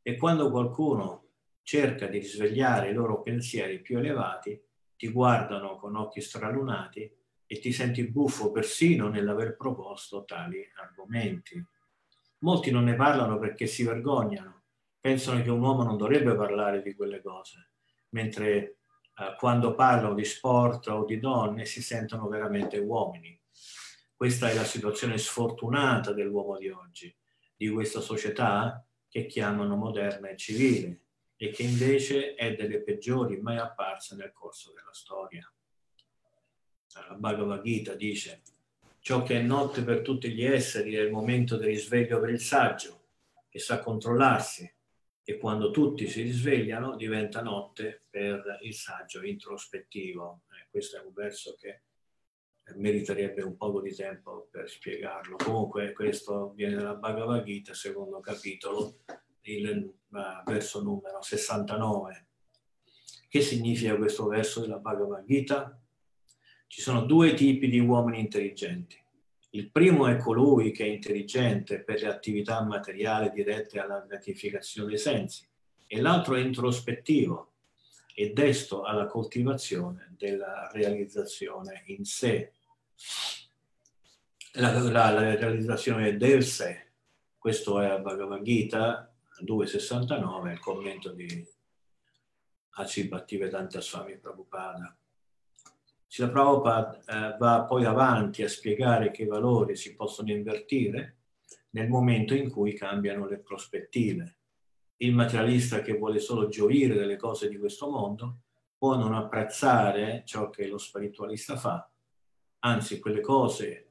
E 0.02 0.16
quando 0.16 0.50
qualcuno 0.50 1.26
cerca 1.62 2.06
di 2.06 2.18
risvegliare 2.18 2.90
i 2.90 2.94
loro 2.94 3.22
pensieri 3.22 3.80
più 3.80 3.98
elevati, 3.98 4.60
ti 4.96 5.08
guardano 5.08 5.76
con 5.76 5.94
occhi 5.96 6.20
stralunati 6.20 7.10
e 7.46 7.58
ti 7.60 7.72
senti 7.72 8.08
buffo 8.08 8.50
persino 8.50 9.08
nell'aver 9.08 9.56
proposto 9.56 10.24
tali 10.24 10.66
argomenti. 10.76 11.64
Molti 12.40 12.70
non 12.70 12.84
ne 12.84 12.94
parlano 12.94 13.38
perché 13.38 13.66
si 13.66 13.84
vergognano, 13.84 14.64
pensano 15.00 15.42
che 15.42 15.50
un 15.50 15.60
uomo 15.60 15.82
non 15.82 15.96
dovrebbe 15.96 16.34
parlare 16.34 16.82
di 16.82 16.94
quelle 16.94 17.22
cose, 17.22 17.70
mentre 18.10 18.48
eh, 18.48 19.34
quando 19.38 19.74
parlano 19.74 20.14
di 20.14 20.24
sport 20.24 20.88
o 20.88 21.04
di 21.04 21.18
donne 21.18 21.64
si 21.64 21.82
sentono 21.82 22.28
veramente 22.28 22.78
uomini 22.78 23.38
questa 24.18 24.50
è 24.50 24.54
la 24.54 24.64
situazione 24.64 25.16
sfortunata 25.16 26.12
dell'uomo 26.12 26.58
di 26.58 26.68
oggi, 26.70 27.16
di 27.54 27.68
questa 27.68 28.00
società 28.00 28.84
che 29.08 29.26
chiamano 29.26 29.76
moderna 29.76 30.28
e 30.28 30.36
civile 30.36 31.02
e 31.36 31.50
che 31.50 31.62
invece 31.62 32.34
è 32.34 32.56
delle 32.56 32.82
peggiori 32.82 33.40
mai 33.40 33.58
apparse 33.58 34.16
nel 34.16 34.32
corso 34.32 34.72
della 34.74 34.92
storia. 34.92 35.48
La 36.94 37.14
Bhagavad 37.14 37.62
Gita 37.62 37.94
dice 37.94 38.42
ciò 38.98 39.22
che 39.22 39.38
è 39.38 39.40
notte 39.40 39.84
per 39.84 40.00
tutti 40.00 40.32
gli 40.32 40.42
esseri 40.42 40.96
è 40.96 41.00
il 41.00 41.12
momento 41.12 41.56
del 41.56 41.68
risveglio 41.68 42.18
per 42.18 42.30
il 42.30 42.40
saggio, 42.40 43.04
che 43.48 43.60
sa 43.60 43.78
controllarsi, 43.78 44.68
e 45.22 45.38
quando 45.38 45.70
tutti 45.70 46.08
si 46.08 46.22
risvegliano 46.22 46.96
diventa 46.96 47.40
notte 47.40 48.02
per 48.10 48.58
il 48.62 48.74
saggio 48.74 49.22
introspettivo. 49.22 50.40
Eh, 50.50 50.66
questo 50.68 50.96
è 50.96 51.04
un 51.04 51.12
verso 51.12 51.54
che 51.54 51.82
meriterebbe 52.76 53.42
un 53.42 53.56
po' 53.56 53.80
di 53.80 53.94
tempo 53.94 54.48
per 54.50 54.68
spiegarlo. 54.68 55.36
Comunque 55.36 55.92
questo 55.92 56.52
viene 56.54 56.76
dalla 56.76 56.94
Bhagavad 56.94 57.44
Gita, 57.44 57.74
secondo 57.74 58.20
capitolo, 58.20 58.98
il 59.42 59.92
verso 60.44 60.82
numero 60.82 61.22
69. 61.22 62.26
Che 63.28 63.40
significa 63.40 63.96
questo 63.96 64.26
verso 64.26 64.60
della 64.60 64.78
Bhagavad 64.78 65.24
Gita? 65.24 65.80
Ci 66.66 66.80
sono 66.80 67.02
due 67.02 67.34
tipi 67.34 67.68
di 67.68 67.80
uomini 67.80 68.20
intelligenti, 68.20 69.02
Il 69.50 69.70
primo 69.70 70.06
è 70.06 70.16
colui 70.18 70.70
che 70.70 70.84
è 70.84 70.88
intelligente 70.88 71.82
per 71.82 72.02
le 72.02 72.08
attività 72.08 72.62
materiali 72.62 73.30
dirette 73.30 73.78
alla 73.78 74.04
gratificazione 74.06 74.90
dei 74.90 74.98
sensi 74.98 75.48
e 75.86 76.00
l'altro 76.00 76.34
è 76.34 76.40
introspettivo 76.40 77.52
e 78.14 78.32
desto 78.32 78.82
alla 78.82 79.06
coltivazione 79.06 80.14
della 80.18 80.70
realizzazione 80.72 81.84
in 81.86 82.04
sé. 82.04 82.52
La, 84.52 84.72
la, 84.72 85.10
la 85.10 85.34
realizzazione 85.36 86.16
del 86.16 86.42
sé, 86.42 86.92
questo 87.38 87.80
è 87.80 88.00
Bhagavad 88.00 88.42
Gita 88.42 89.14
2.69, 89.44 90.50
il 90.50 90.58
commento 90.58 91.12
di 91.12 91.46
Aci 92.70 93.06
Bhaktivedanta 93.06 93.80
Swami 93.80 94.18
Prabhupada. 94.18 94.96
Sila 96.06 96.30
Prabhupada 96.30 96.98
eh, 97.04 97.36
va 97.38 97.64
poi 97.64 97.84
avanti 97.84 98.42
a 98.42 98.48
spiegare 98.48 99.10
che 99.10 99.22
i 99.22 99.26
valori 99.26 99.76
si 99.76 99.94
possono 99.94 100.30
invertire 100.30 101.16
nel 101.70 101.88
momento 101.88 102.34
in 102.34 102.50
cui 102.50 102.72
cambiano 102.72 103.26
le 103.26 103.38
prospettive. 103.38 104.36
Il 104.96 105.14
materialista 105.14 105.82
che 105.82 105.96
vuole 105.96 106.18
solo 106.18 106.48
gioire 106.48 106.94
delle 106.94 107.16
cose 107.16 107.48
di 107.48 107.58
questo 107.58 107.88
mondo 107.90 108.38
può 108.76 108.96
non 108.96 109.14
apprezzare 109.14 110.22
ciò 110.24 110.50
che 110.50 110.66
lo 110.66 110.78
spiritualista 110.78 111.56
fa, 111.56 111.88
anzi 112.60 112.98
quelle 112.98 113.20
cose 113.20 113.88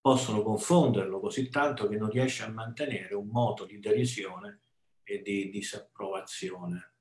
possono 0.00 0.42
confonderlo 0.42 1.20
così 1.20 1.48
tanto 1.48 1.88
che 1.88 1.96
non 1.96 2.10
riesce 2.10 2.42
a 2.42 2.50
mantenere 2.50 3.14
un 3.14 3.28
moto 3.28 3.64
di 3.64 3.78
derisione 3.78 4.60
e 5.04 5.22
di 5.22 5.48
disapprovazione. 5.48 6.92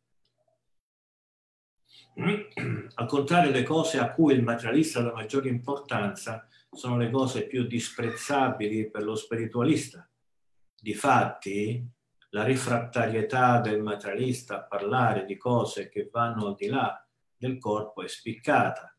Al 2.95 3.07
contrario, 3.07 3.51
le 3.51 3.63
cose 3.63 3.97
a 3.97 4.11
cui 4.11 4.33
il 4.33 4.43
materialista 4.43 5.01
dà 5.01 5.13
maggiore 5.13 5.49
importanza 5.49 6.47
sono 6.69 6.97
le 6.97 7.09
cose 7.09 7.47
più 7.47 7.65
disprezzabili 7.65 8.89
per 8.89 9.03
lo 9.03 9.15
spiritualista. 9.15 10.07
Difatti, 10.79 11.85
la 12.29 12.43
rifrattarietà 12.43 13.59
del 13.59 13.81
materialista 13.81 14.57
a 14.57 14.63
parlare 14.63 15.25
di 15.25 15.37
cose 15.37 15.89
che 15.89 16.09
vanno 16.11 16.47
al 16.47 16.55
di 16.55 16.67
là 16.67 17.05
del 17.35 17.57
corpo 17.57 18.03
è 18.03 18.07
spiccata, 18.07 18.90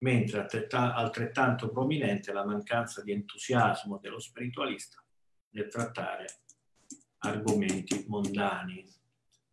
mentre 0.00 0.46
altrettanto 0.70 1.70
prominente 1.70 2.32
la 2.32 2.44
mancanza 2.44 3.02
di 3.02 3.12
entusiasmo 3.12 3.98
dello 3.98 4.18
spiritualista 4.18 5.02
nel 5.50 5.68
trattare 5.68 6.26
argomenti 7.18 8.04
mondani. 8.08 8.86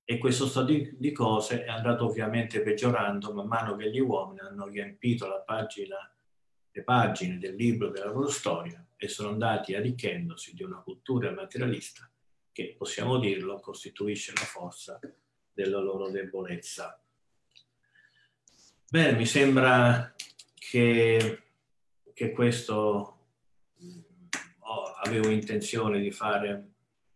E 0.10 0.18
questo 0.20 0.48
stato 0.48 0.72
di, 0.72 1.12
cose 1.12 1.66
è 1.66 1.70
andato 1.70 2.06
ovviamente 2.06 2.62
peggiorando 2.62 3.34
man 3.34 3.48
mano 3.48 3.76
che 3.76 3.90
gli 3.90 4.00
uomini 4.00 4.40
hanno 4.40 4.68
riempito 4.68 5.28
la 5.28 5.42
pagina, 5.42 5.98
le 6.72 6.84
pagine 6.84 7.38
del 7.38 7.56
libro 7.56 7.90
della 7.90 8.12
loro 8.12 8.30
storia 8.30 8.86
e 8.96 9.10
sono 9.10 9.30
andati 9.30 9.76
arricchendosi 9.76 10.54
di 10.54 10.64
una 10.64 10.80
cultura 10.80 11.32
materialista 11.32 12.10
che, 12.54 12.76
possiamo 12.78 13.20
dirlo, 13.20 13.60
costituisce 13.60 14.32
la 14.34 14.46
forza 14.46 14.98
della 15.54 15.80
loro 15.80 16.10
debolezza. 16.10 17.00
Bene, 18.90 19.18
mi 19.18 19.26
sembra 19.26 20.16
che, 20.70 21.44
che 22.14 22.32
questo 22.32 23.20
oh, 24.60 24.84
avevo 25.04 25.30
intenzione 25.30 26.00
di 26.02 26.12
fare 26.12 26.72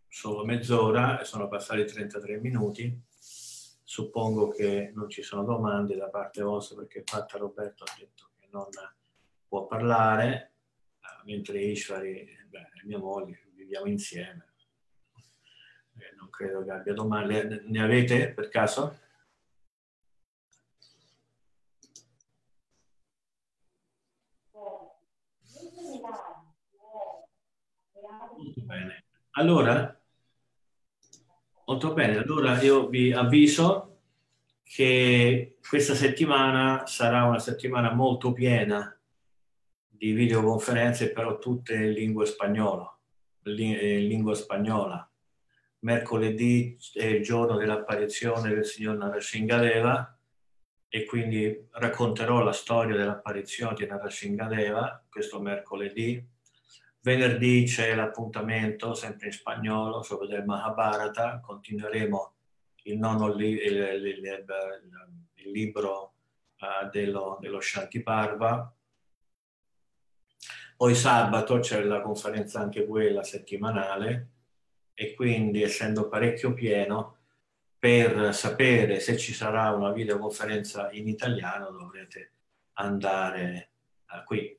solo 0.08 0.46
mezz'ora 0.46 1.20
e 1.20 1.26
sono 1.26 1.50
passati 1.50 1.86
33 1.86 2.40
minuti. 2.40 2.98
Suppongo 3.14 4.48
che 4.48 4.92
non 4.96 5.10
ci 5.10 5.22
sono 5.22 5.44
domande 5.44 5.98
da 5.98 6.08
parte 6.08 6.42
vostra 6.42 6.78
perché 6.78 7.04
Patta 7.04 7.38
Roberto 7.38 7.84
ha 7.84 7.94
detto 7.98 8.30
che 8.40 8.48
non 8.52 8.70
può 9.46 9.66
parlare, 9.66 10.54
eh, 11.02 11.26
mentre 11.26 11.62
Ishvari, 11.62 12.26
beh, 12.48 12.70
mia 12.86 13.00
moglie, 13.00 13.50
viviamo 13.54 13.88
insieme. 13.88 14.54
Eh, 15.98 16.16
non 16.16 16.30
credo 16.30 16.64
che 16.64 16.72
abbia 16.72 16.94
domande. 16.94 17.64
Ne 17.66 17.84
avete 17.84 18.32
per 18.32 18.48
caso? 18.48 18.98
Molto 28.42 28.62
bene. 28.62 29.06
Allora, 29.32 30.02
Molto 31.72 31.94
bene, 31.94 32.18
allora 32.18 32.62
io 32.62 32.90
vi 32.90 33.14
avviso 33.14 34.00
che 34.62 35.58
questa 35.66 35.96
settimana 35.96 36.86
sarà 36.86 37.24
una 37.24 37.40
settimana 37.40 37.94
molto 37.94 38.34
piena 38.34 38.94
di 39.88 40.12
videoconferenze, 40.12 41.14
però 41.14 41.38
tutte 41.38 41.76
in 41.76 41.92
lingua 41.92 42.26
spagnola. 42.26 42.94
In 43.44 44.08
lingua 44.08 44.34
spagnola. 44.34 45.10
Mercoledì 45.80 46.78
è 46.94 47.06
il 47.06 47.24
giorno 47.24 47.56
dell'apparizione 47.56 48.54
del 48.54 48.66
signor 48.66 48.98
Narashingadeva 48.98 50.20
e 50.90 51.06
quindi 51.06 51.68
racconterò 51.72 52.44
la 52.44 52.52
storia 52.52 52.98
dell'apparizione 52.98 53.76
di 53.76 53.86
Narashingadeva 53.86 55.06
questo 55.10 55.40
mercoledì 55.40 56.22
Venerdì 57.04 57.64
c'è 57.66 57.96
l'appuntamento, 57.96 58.94
sempre 58.94 59.28
in 59.28 59.32
spagnolo, 59.34 60.04
sopra 60.04 60.28
del 60.28 60.46
Mahabharata. 60.46 61.40
Continueremo 61.40 62.34
il, 62.84 62.98
nono 63.00 63.34
li, 63.34 63.54
il, 63.54 63.76
il, 63.76 64.46
il, 65.34 65.52
libro 65.52 66.14
uh, 66.60 66.88
dello, 66.92 67.40
dello 67.42 67.60
Parva. 68.04 68.72
Poi 70.78 70.96
sabato 70.96 71.60
c'è 71.60 71.82
la 71.84 72.02
conferenza 72.02 72.60
anche 72.60 72.86
quella 72.86 73.24
settimanale 73.24 74.30
e 74.94 75.16
quindi 75.16 75.64
essendo 75.64 76.08
parecchio 76.08 76.54
pieno, 76.54 77.18
per 77.80 78.34
sapere 78.36 79.00
se 79.00 79.18
ci 79.18 79.34
sarà 79.34 79.72
una 79.72 79.92
videoconferenza 79.92 80.92
in 80.92 81.08
italiano 81.08 81.72
dovrete 81.72 82.34
andare 82.74 83.72
uh, 84.12 84.24
qui, 84.24 84.56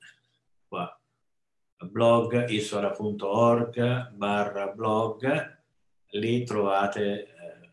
blog 1.91 2.49
isora.org 2.49 4.11
barra 4.11 4.69
blog, 4.69 5.63
lì 6.11 6.45
trovate 6.45 7.27
eh, 7.27 7.71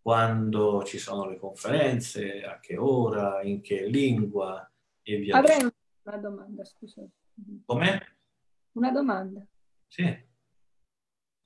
quando 0.00 0.82
ci 0.84 0.98
sono 0.98 1.28
le 1.28 1.36
conferenze, 1.36 2.42
a 2.42 2.58
che 2.58 2.76
ora, 2.76 3.42
in 3.42 3.60
che 3.60 3.86
lingua 3.86 4.68
e 5.02 5.16
via 5.16 5.36
Avrei 5.36 5.60
una 6.02 6.16
domanda, 6.16 6.64
scusa. 6.64 7.02
Com'è? 7.66 8.00
Una 8.72 8.90
domanda. 8.90 9.46
Sì. 9.86 10.28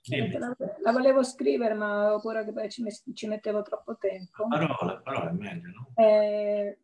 La, 0.07 0.55
la, 0.83 0.92
volevo 0.92 1.23
scrivere, 1.23 1.73
ma 1.73 2.12
ho 2.12 2.20
paura 2.20 2.44
che 2.44 2.53
poi 2.53 2.68
ci, 2.68 2.85
ci 3.14 3.27
mettevo 3.27 3.62
troppo 3.62 3.97
tempo. 3.97 4.47
Parola, 4.49 4.99
parola 4.99 5.31
è 5.31 5.33
meglio, 5.33 5.70
no? 5.70 5.92
Eh, 5.94 6.79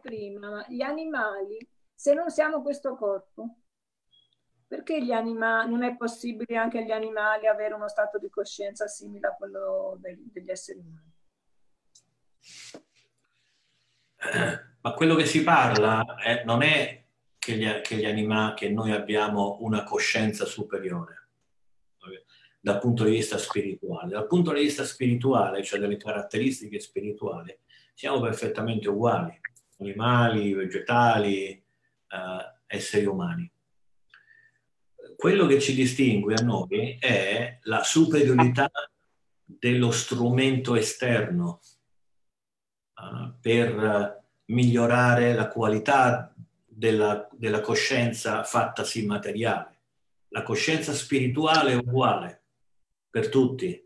prima, 0.00 0.50
ma 0.50 0.64
gli 0.68 0.80
animali 0.80 1.58
se 1.94 2.14
non 2.14 2.30
siamo 2.30 2.62
questo 2.62 2.96
corpo, 2.96 3.58
perché 4.66 5.02
gli 5.02 5.12
animali, 5.12 5.70
non 5.70 5.82
è 5.82 5.96
possibile 5.96 6.56
anche 6.56 6.78
agli 6.78 6.90
animali 6.90 7.46
avere 7.46 7.74
uno 7.74 7.88
stato 7.88 8.18
di 8.18 8.28
coscienza 8.28 8.86
simile 8.86 9.28
a 9.28 9.34
quello 9.34 9.96
degli, 10.00 10.30
degli 10.32 10.50
esseri 10.50 10.78
umani? 10.78 11.12
Ma 14.80 14.92
quello 14.94 15.14
che 15.14 15.26
si 15.26 15.42
parla 15.42 16.16
è, 16.16 16.44
non 16.44 16.62
è 16.62 17.04
che, 17.38 17.56
gli, 17.56 17.80
che, 17.82 17.96
gli 17.96 18.04
anima, 18.04 18.54
che 18.54 18.68
noi 18.70 18.92
abbiamo 18.92 19.58
una 19.60 19.84
coscienza 19.84 20.44
superiore 20.44 21.24
dal 22.64 22.78
punto 22.78 23.04
di 23.04 23.10
vista 23.10 23.36
spirituale. 23.36 24.08
Dal 24.08 24.26
punto 24.26 24.52
di 24.54 24.62
vista 24.62 24.84
spirituale, 24.84 25.62
cioè 25.62 25.78
delle 25.78 25.98
caratteristiche 25.98 26.80
spirituali, 26.80 27.54
siamo 27.92 28.20
perfettamente 28.20 28.88
uguali, 28.88 29.38
animali, 29.80 30.54
vegetali, 30.54 31.62
esseri 32.66 33.06
umani. 33.06 33.50
Quello 35.16 35.46
che 35.46 35.60
ci 35.60 35.74
distingue 35.74 36.34
a 36.34 36.42
noi 36.42 36.96
è 36.98 37.58
la 37.62 37.82
superiorità 37.82 38.70
dello 39.44 39.90
strumento 39.90 40.74
esterno 40.74 41.60
uh, 42.96 43.32
per 43.40 44.22
migliorare 44.46 45.34
la 45.34 45.48
qualità 45.48 46.34
della, 46.66 47.28
della 47.32 47.60
coscienza 47.60 48.42
fattasi 48.42 49.06
materiale. 49.06 49.72
La 50.28 50.42
coscienza 50.42 50.92
spirituale 50.92 51.72
è 51.72 51.76
uguale 51.76 52.42
per 53.08 53.28
tutti, 53.28 53.80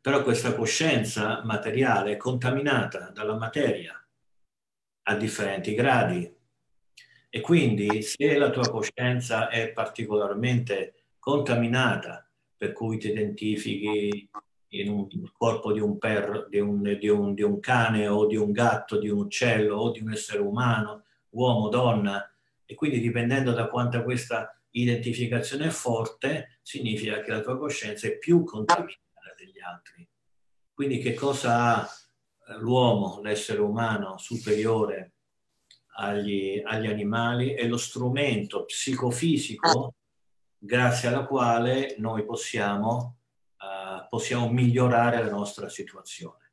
però 0.00 0.22
questa 0.22 0.54
coscienza 0.54 1.42
materiale 1.44 2.12
è 2.12 2.16
contaminata 2.16 3.10
dalla 3.10 3.36
materia 3.36 3.94
a 5.02 5.14
differenti 5.14 5.74
gradi, 5.74 6.34
e 7.38 7.40
quindi 7.40 8.02
se 8.02 8.36
la 8.36 8.50
tua 8.50 8.68
coscienza 8.68 9.48
è 9.48 9.70
particolarmente 9.70 11.04
contaminata, 11.20 12.28
per 12.56 12.72
cui 12.72 12.98
ti 12.98 13.10
identifichi 13.10 14.28
in 14.70 14.90
un 14.90 15.06
corpo 15.32 15.72
di 15.72 15.78
un, 15.78 15.98
per, 15.98 16.48
di, 16.50 16.58
un, 16.58 16.82
di, 16.98 17.08
un, 17.08 17.34
di 17.34 17.42
un 17.42 17.60
cane 17.60 18.08
o 18.08 18.26
di 18.26 18.34
un 18.34 18.50
gatto, 18.50 18.98
di 18.98 19.08
un 19.08 19.20
uccello 19.20 19.76
o 19.76 19.90
di 19.92 20.00
un 20.00 20.10
essere 20.10 20.40
umano, 20.40 21.04
uomo, 21.30 21.68
donna, 21.68 22.28
E 22.64 22.74
quindi 22.74 22.98
dipendendo 22.98 23.52
da 23.52 23.68
quanta 23.68 24.02
questa 24.02 24.60
identificazione 24.70 25.66
è 25.66 25.70
forte, 25.70 26.58
significa 26.62 27.20
che 27.20 27.30
la 27.30 27.40
tua 27.40 27.56
coscienza 27.56 28.08
è 28.08 28.18
più 28.18 28.42
contaminata 28.42 29.32
degli 29.36 29.60
altri. 29.60 30.06
Quindi 30.74 30.98
che 30.98 31.14
cosa 31.14 31.76
ha 31.76 31.88
eh, 32.48 32.58
l'uomo, 32.58 33.20
l'essere 33.22 33.60
umano 33.60 34.18
superiore 34.18 35.12
agli, 35.98 36.62
agli 36.64 36.86
animali? 36.86 37.54
È 37.54 37.66
lo 37.66 37.76
strumento 37.76 38.64
psicofisico 38.64 39.94
grazie 40.56 41.08
alla 41.08 41.24
quale 41.26 41.94
noi 41.98 42.24
possiamo, 42.24 43.18
uh, 43.58 44.06
possiamo 44.08 44.50
migliorare 44.50 45.22
la 45.22 45.30
nostra 45.30 45.68
situazione. 45.68 46.52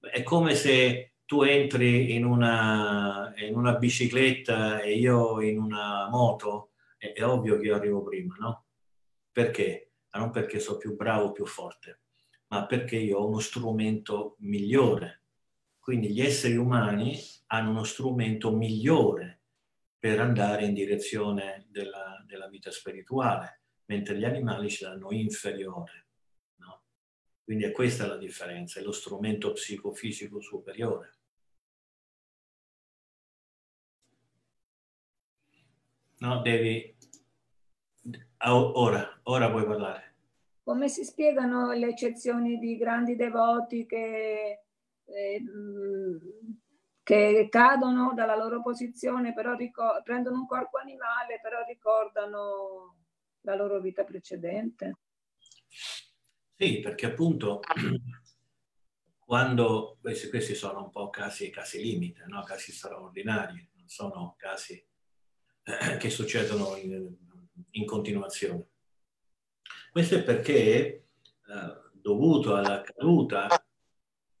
È 0.00 0.22
come 0.22 0.54
se 0.54 1.14
tu 1.24 1.42
entri 1.42 2.14
in 2.14 2.24
una, 2.24 3.32
in 3.36 3.56
una 3.56 3.74
bicicletta 3.76 4.80
e 4.80 4.94
io 4.94 5.40
in 5.40 5.58
una 5.58 6.08
moto, 6.10 6.72
è, 6.98 7.12
è 7.12 7.24
ovvio 7.24 7.58
che 7.58 7.66
io 7.66 7.74
arrivo 7.74 8.02
prima, 8.02 8.36
no? 8.38 8.66
Perché? 9.32 9.92
Ma 10.10 10.20
non 10.20 10.30
perché 10.30 10.60
sono 10.60 10.78
più 10.78 10.94
bravo 10.94 11.26
o 11.26 11.32
più 11.32 11.46
forte, 11.46 12.02
ma 12.48 12.66
perché 12.66 12.96
io 12.96 13.18
ho 13.18 13.26
uno 13.26 13.40
strumento 13.40 14.36
migliore. 14.40 15.23
Quindi 15.84 16.14
gli 16.14 16.22
esseri 16.22 16.56
umani 16.56 17.14
hanno 17.48 17.68
uno 17.68 17.84
strumento 17.84 18.56
migliore 18.56 19.42
per 19.98 20.18
andare 20.18 20.64
in 20.64 20.72
direzione 20.72 21.66
della, 21.68 22.24
della 22.26 22.48
vita 22.48 22.70
spirituale, 22.70 23.60
mentre 23.84 24.16
gli 24.16 24.24
animali 24.24 24.70
ce 24.70 24.86
l'hanno 24.86 25.12
inferiore. 25.12 26.06
No? 26.56 26.84
Quindi 27.44 27.64
è 27.64 27.70
questa 27.70 28.06
la 28.06 28.16
differenza, 28.16 28.80
è 28.80 28.82
lo 28.82 28.92
strumento 28.92 29.52
psicofisico 29.52 30.40
superiore. 30.40 31.18
No, 36.20 36.40
devi... 36.40 36.96
Ora, 38.46 39.20
ora 39.24 39.50
puoi 39.50 39.66
parlare. 39.66 40.14
Come 40.62 40.88
si 40.88 41.04
spiegano 41.04 41.72
le 41.72 41.88
eccezioni 41.88 42.58
di 42.58 42.78
grandi 42.78 43.16
devoti 43.16 43.84
che, 43.84 44.63
eh, 45.04 45.42
che 47.02 47.48
cadono 47.50 48.12
dalla 48.14 48.36
loro 48.36 48.62
posizione, 48.62 49.34
però 49.34 49.54
ricor- 49.54 50.02
prendono 50.02 50.38
un 50.38 50.46
corpo 50.46 50.78
animale, 50.78 51.38
però 51.42 51.62
ricordano 51.66 52.96
la 53.42 53.54
loro 53.54 53.80
vita 53.80 54.04
precedente? 54.04 54.98
Sì, 56.56 56.80
perché 56.80 57.06
appunto 57.06 57.60
quando 59.24 59.98
questi, 60.00 60.28
questi 60.28 60.54
sono 60.54 60.84
un 60.84 60.90
po' 60.90 61.10
casi, 61.10 61.50
casi 61.50 61.80
limite, 61.80 62.24
no? 62.26 62.42
casi 62.42 62.72
straordinari, 62.72 63.68
non 63.74 63.88
sono 63.88 64.34
casi 64.38 64.82
eh, 65.62 65.96
che 65.96 66.10
succedono 66.10 66.76
in, 66.76 67.16
in, 67.70 67.86
continuazione. 67.86 68.68
Questo 69.90 70.16
è 70.16 70.22
perché, 70.22 70.54
eh, 70.54 71.04
dovuto 71.92 72.54
alla 72.54 72.82
caduta, 72.82 73.63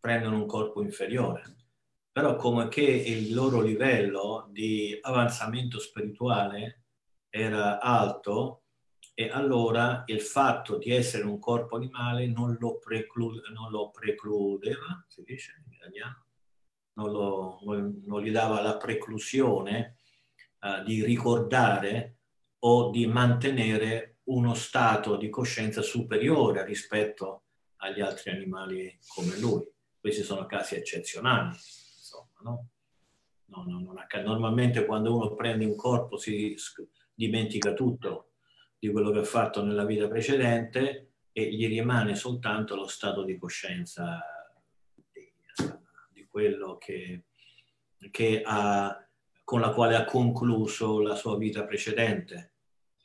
prendono 0.04 0.36
un 0.36 0.46
corpo 0.46 0.82
inferiore. 0.82 1.56
Però 2.12 2.36
come 2.36 2.68
che 2.68 2.82
il 2.82 3.32
loro 3.32 3.62
livello 3.62 4.46
di 4.50 4.98
avanzamento 5.00 5.78
spirituale 5.80 6.82
era 7.30 7.80
alto 7.80 8.64
e 9.14 9.30
allora 9.30 10.02
il 10.08 10.20
fatto 10.20 10.76
di 10.76 10.90
essere 10.90 11.24
un 11.24 11.38
corpo 11.38 11.76
animale 11.76 12.26
non 12.26 12.54
lo, 12.60 12.78
preclu- 12.78 13.48
non 13.48 13.70
lo 13.70 13.88
precludeva, 13.88 15.06
si 15.08 15.22
dice 15.24 15.62
in 15.64 15.72
italiano, 15.72 16.26
non, 16.98 17.10
lo, 17.10 17.60
non, 17.64 18.02
non 18.04 18.20
gli 18.20 18.30
dava 18.30 18.60
la 18.60 18.76
preclusione 18.76 19.96
uh, 20.60 20.84
di 20.84 21.02
ricordare 21.02 22.18
o 22.58 22.90
di 22.90 23.06
mantenere 23.06 24.18
uno 24.24 24.52
stato 24.52 25.16
di 25.16 25.30
coscienza 25.30 25.80
superiore 25.80 26.62
rispetto 26.62 27.44
agli 27.76 28.02
altri 28.02 28.32
animali 28.32 28.98
come 29.06 29.38
lui. 29.38 29.72
Questi 30.04 30.22
sono 30.22 30.44
casi 30.44 30.74
eccezionali, 30.74 31.48
insomma, 31.48 32.40
no? 32.42 32.68
No, 33.46 33.64
no, 33.66 33.94
Normalmente 34.22 34.84
quando 34.84 35.16
uno 35.16 35.34
prende 35.34 35.64
un 35.64 35.74
corpo 35.76 36.18
si 36.18 36.54
dimentica 37.14 37.72
tutto 37.72 38.32
di 38.78 38.90
quello 38.90 39.10
che 39.10 39.20
ha 39.20 39.24
fatto 39.24 39.64
nella 39.64 39.86
vita 39.86 40.06
precedente 40.06 41.12
e 41.32 41.50
gli 41.54 41.66
rimane 41.66 42.16
soltanto 42.16 42.76
lo 42.76 42.86
stato 42.86 43.22
di 43.22 43.38
coscienza 43.38 44.20
di, 45.10 45.32
di 46.10 46.26
quello 46.26 46.76
che, 46.76 47.24
che 48.10 48.42
ha 48.44 49.08
con 49.42 49.60
la 49.60 49.70
quale 49.70 49.96
ha 49.96 50.04
concluso 50.04 51.00
la 51.00 51.14
sua 51.14 51.38
vita 51.38 51.64
precedente. 51.64 52.52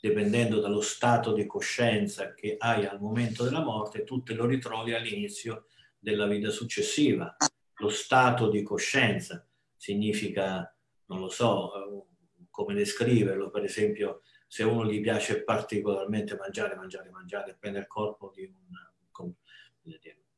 Dipendendo 0.01 0.59
dallo 0.59 0.81
stato 0.81 1.31
di 1.31 1.45
coscienza 1.45 2.33
che 2.33 2.57
hai 2.59 2.85
al 2.85 2.99
momento 2.99 3.45
della 3.45 3.63
morte, 3.63 4.03
tu 4.03 4.21
te 4.21 4.33
lo 4.33 4.45
ritrovi 4.45 4.93
all'inizio 4.93 5.67
della 5.99 6.25
vita 6.25 6.49
successiva. 6.49 7.35
Lo 7.75 7.89
stato 7.89 8.49
di 8.49 8.63
coscienza 8.63 9.45
significa, 9.75 10.75
non 11.05 11.19
lo 11.19 11.29
so, 11.29 12.07
come 12.49 12.73
descriverlo, 12.73 13.49
per 13.49 13.63
esempio 13.63 14.21
se 14.47 14.63
uno 14.63 14.85
gli 14.85 14.99
piace 14.99 15.43
particolarmente 15.43 16.35
mangiare, 16.35 16.75
mangiare, 16.75 17.11
mangiare, 17.11 17.55
prende 17.59 17.79
il 17.79 17.87
corpo 17.87 18.31
di 18.33 18.43
un, 18.45 19.35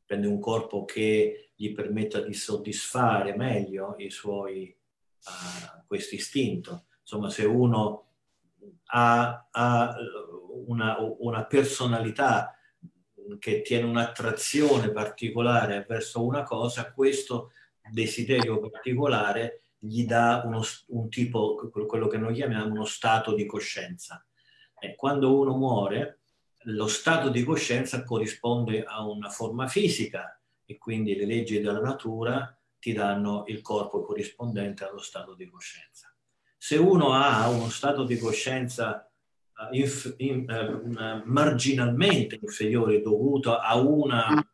prende 0.06 0.28
un 0.28 0.40
corpo 0.40 0.84
che 0.84 1.52
gli 1.56 1.72
permetta 1.72 2.20
di 2.20 2.34
soddisfare 2.34 3.36
meglio 3.38 3.96
i 3.98 4.10
suoi 4.10 4.78
uh, 5.24 5.86
questo 5.88 6.16
istinto. 6.16 6.88
Insomma, 7.00 7.30
se 7.30 7.46
uno 7.46 8.16
ha, 8.88 9.48
ha 9.50 9.96
una, 10.66 10.98
una 11.20 11.46
personalità 11.46 12.54
che 13.40 13.62
tiene 13.62 13.86
un'attrazione 13.86 14.92
particolare 14.92 15.86
verso 15.88 16.24
una 16.26 16.44
cosa, 16.44 16.92
questo 16.92 17.52
desiderio 17.92 18.60
particolare 18.60 19.62
gli 19.78 20.06
dà 20.06 20.44
uno, 20.46 20.62
un 20.88 21.10
tipo, 21.10 21.70
quello 21.70 22.08
che 22.08 22.18
noi 22.18 22.36
chiamiamo 22.36 22.72
uno 22.72 22.86
stato 22.86 23.34
di 23.34 23.46
coscienza. 23.46 24.24
E 24.80 24.96
quando 24.96 25.40
uno 25.40 25.56
muore, 25.56 26.20
lo 26.66 26.88
stato 26.88 27.30
di 27.30 27.44
coscienza 27.44 28.04
corrisponde 28.04 28.84
a 28.84 29.04
una 29.04 29.30
forma 29.30 29.68
fisica 29.68 30.40
e 30.66 30.78
quindi 30.78 31.16
le 31.16 31.26
leggi 31.26 31.60
della 31.60 31.80
natura 31.80 32.56
ti 32.80 32.94
danno 32.94 33.44
il 33.48 33.62
corpo 33.62 34.02
corrispondente 34.02 34.84
allo 34.84 35.00
stato 35.00 35.34
di 35.34 35.48
coscienza. 35.48 36.14
Se 36.58 36.78
uno 36.78 37.14
ha 37.14 37.50
uno 37.50 37.70
stato 37.70 38.04
di 38.04 38.18
coscienza 38.18 39.11
inf- 39.72 40.16
in, 40.18 40.46
uh, 40.48 41.22
marginalmente 41.26 42.38
inferiore 42.42 43.02
dovuto 43.02 43.58
a 43.58 43.78
una, 43.78 44.46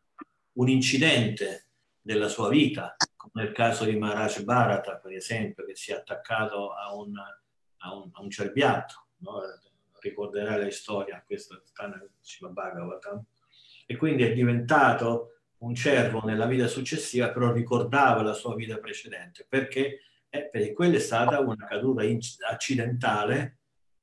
un 0.54 0.70
incidente 0.70 1.66
della 2.02 2.28
sua 2.28 2.50
vita, 2.50 2.96
come 3.16 3.44
nel 3.44 3.54
caso 3.54 3.86
di 3.86 3.96
Maharaj 3.96 4.44
Bharata, 4.44 4.98
per 4.98 5.14
esempio, 5.14 5.66
che 5.66 5.76
si 5.76 5.92
è 5.92 5.96
attaccato 5.96 6.74
a 6.74 6.94
un, 6.96 7.18
a 7.18 7.96
un, 7.96 8.10
a 8.14 8.22
un 8.22 8.30
cerbiatto, 8.30 9.08
no? 9.18 9.42
ricorderai 10.00 10.64
la 10.64 10.72
storia, 10.72 11.24
questa 11.26 11.62
sta 11.66 11.88
nel 11.88 12.10
Bhagavatam, 12.52 13.24
e 13.86 13.96
quindi 13.96 14.24
è 14.24 14.34
diventato 14.34 15.40
un 15.60 15.74
cervo 15.74 16.24
nella 16.24 16.46
vita 16.46 16.68
successiva, 16.68 17.32
però 17.32 17.52
ricordava 17.52 18.22
la 18.22 18.34
sua 18.34 18.56
vita 18.56 18.78
precedente, 18.78 19.46
perché, 19.48 20.00
eh, 20.30 20.50
perché 20.50 20.74
quella 20.74 20.96
è 20.96 21.00
stata 21.00 21.40
una 21.40 21.66
caduta 21.66 22.04
accidentale, 22.50 23.58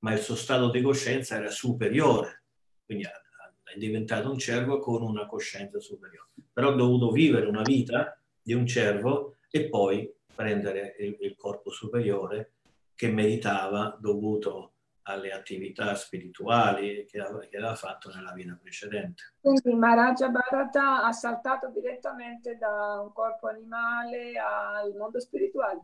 ma 0.04 0.12
il 0.12 0.18
suo 0.18 0.34
stato 0.34 0.68
di 0.68 0.82
coscienza 0.82 1.36
era 1.36 1.48
superiore, 1.48 2.42
quindi 2.84 3.04
è 3.04 3.78
diventato 3.78 4.30
un 4.30 4.38
cervo 4.38 4.78
con 4.78 5.02
una 5.02 5.26
coscienza 5.26 5.80
superiore. 5.80 6.28
Però 6.52 6.68
ha 6.68 6.76
dovuto 6.76 7.10
vivere 7.10 7.46
una 7.46 7.62
vita 7.62 8.14
di 8.42 8.52
un 8.52 8.66
cervo 8.66 9.36
e 9.50 9.70
poi 9.70 10.14
prendere 10.34 10.94
il, 10.98 11.16
il 11.20 11.34
corpo 11.36 11.70
superiore 11.70 12.52
che 12.94 13.10
meritava 13.10 13.96
dovuto 13.98 14.72
alle 15.04 15.32
attività 15.32 15.94
spirituali 15.94 17.06
che, 17.06 17.20
aveva 17.20 17.74
fatto 17.74 18.10
nella 18.14 18.32
vita 18.32 18.58
precedente. 18.60 19.36
Quindi 19.40 19.72
Maharaja 19.72 20.28
Bharata 20.28 21.02
ha 21.04 21.12
saltato 21.12 21.70
direttamente 21.70 22.58
da 22.58 23.00
un 23.00 23.10
corpo 23.10 23.48
animale 23.48 24.34
al 24.36 24.94
mondo 24.94 25.18
spirituale. 25.18 25.80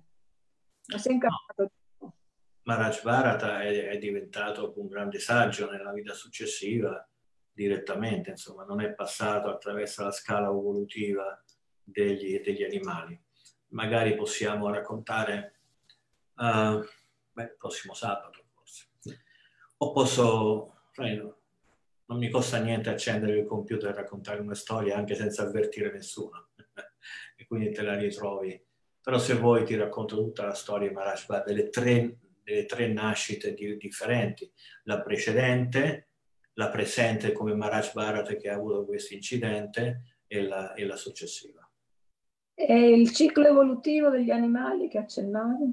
Ma 0.89 0.99
si 0.99 1.09
è 1.09 1.13
incappato. 1.13 1.71
Maharaj 2.71 3.03
Bharata 3.03 3.63
è, 3.63 3.89
è, 3.89 3.99
diventato 3.99 4.73
un 4.77 4.87
grande 4.87 5.19
saggio 5.19 5.69
nella 5.69 5.93
vita 5.93 6.15
successiva 6.15 7.05
direttamente, 7.53 8.31
insomma, 8.31 8.65
non 8.65 8.81
è 8.81 8.93
passato 8.93 9.51
attraverso 9.51 10.05
la 10.05 10.13
scala 10.13 10.47
evolutiva 10.47 11.43
degli, 11.83 12.41
degli 12.41 12.63
animali. 12.63 13.21
Magari 13.71 14.15
possiamo 14.15 14.71
raccontare 14.71 15.61
uh, 16.37 16.79
beh, 17.33 17.43
il 17.43 17.57
prossimo 17.59 17.93
sabato 17.93 18.45
o 19.83 19.93
posso, 19.93 20.75
non 20.97 22.19
mi 22.19 22.29
costa 22.29 22.59
niente 22.59 22.91
accendere 22.91 23.39
il 23.39 23.47
computer 23.47 23.91
e 23.91 23.95
raccontare 23.95 24.41
una 24.41 24.55
storia 24.55 24.97
anche 24.97 25.15
senza 25.15 25.43
avvertire 25.43 25.91
nessuno 25.91 26.51
e 27.37 27.47
quindi 27.47 27.73
te 27.73 27.83
la 27.83 27.97
ritrovi. 27.97 28.63
Però 29.03 29.19
se 29.19 29.35
vuoi 29.35 29.65
ti 29.65 29.75
racconto 29.75 30.17
tutta 30.17 30.45
la 30.45 30.55
storia 30.55 30.89
di 30.89 30.95
Maharaj 30.95 31.45
delle 31.45 31.71
tre, 31.71 32.19
delle 32.43 32.67
tre 32.67 32.89
nascite 32.89 33.55
di, 33.55 33.77
differenti, 33.77 34.51
la 34.85 35.01
precedente, 35.01 36.09
la 36.55 36.69
presente 36.69 37.33
come 37.33 37.55
Maharaj 37.55 37.93
Bharat 37.93 38.37
che 38.37 38.49
ha 38.49 38.55
avuto 38.55 38.85
questo 38.85 39.15
incidente 39.15 40.19
e 40.27 40.43
la, 40.43 40.75
e 40.75 40.85
la 40.85 40.97
successiva. 40.97 41.69
E 42.55 42.91
il 42.91 43.11
ciclo 43.13 43.47
evolutivo 43.47 44.11
degli 44.11 44.31
animali 44.31 44.89
che 44.89 44.99
accennavo? 44.99 45.73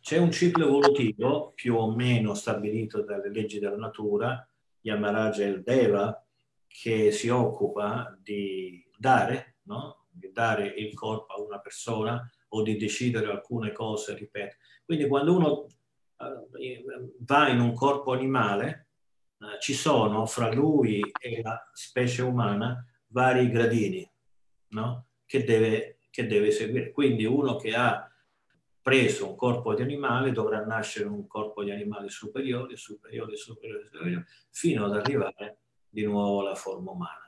C'è 0.00 0.18
un 0.18 0.30
ciclo 0.30 0.66
evolutivo 0.66 1.52
più 1.54 1.76
o 1.76 1.94
meno 1.94 2.34
stabilito 2.34 3.02
dalle 3.02 3.30
leggi 3.30 3.58
della 3.58 3.76
natura, 3.76 4.46
Yamaraja 4.82 5.44
e 5.44 5.48
il 5.48 5.62
Deva, 5.62 6.22
che 6.66 7.10
si 7.10 7.28
occupa 7.30 8.14
di 8.20 8.86
dare, 8.98 9.56
no? 9.62 10.08
di 10.10 10.30
dare 10.30 10.66
il 10.66 10.92
corpo 10.92 11.32
a 11.32 11.40
una 11.40 11.58
persona 11.58 12.28
o 12.54 12.62
di 12.62 12.76
decidere 12.76 13.30
alcune 13.30 13.72
cose, 13.72 14.14
ripeto. 14.16 14.56
Quindi 14.84 15.06
quando 15.06 15.36
uno 15.36 15.66
eh, 16.18 16.84
va 17.18 17.48
in 17.48 17.60
un 17.60 17.74
corpo 17.74 18.12
animale, 18.12 18.88
eh, 19.38 19.60
ci 19.60 19.74
sono 19.74 20.24
fra 20.26 20.52
lui 20.52 21.00
e 21.20 21.42
la 21.42 21.68
specie 21.72 22.22
umana 22.22 22.84
vari 23.08 23.50
gradini 23.50 24.08
no? 24.68 25.06
che, 25.26 25.42
deve, 25.42 25.98
che 26.10 26.26
deve 26.26 26.50
seguire. 26.52 26.92
Quindi 26.92 27.24
uno 27.24 27.56
che 27.56 27.74
ha 27.74 28.08
preso 28.80 29.30
un 29.30 29.36
corpo 29.36 29.74
di 29.74 29.82
animale 29.82 30.30
dovrà 30.30 30.64
nascere 30.64 31.08
un 31.08 31.26
corpo 31.26 31.64
di 31.64 31.70
animale 31.72 32.08
superiore, 32.08 32.76
superiore, 32.76 33.36
superiore, 33.36 33.88
superiore, 33.90 34.26
fino 34.50 34.84
ad 34.84 34.94
arrivare 34.94 35.58
di 35.88 36.04
nuovo 36.04 36.40
alla 36.40 36.54
forma 36.54 36.92
umana. 36.92 37.22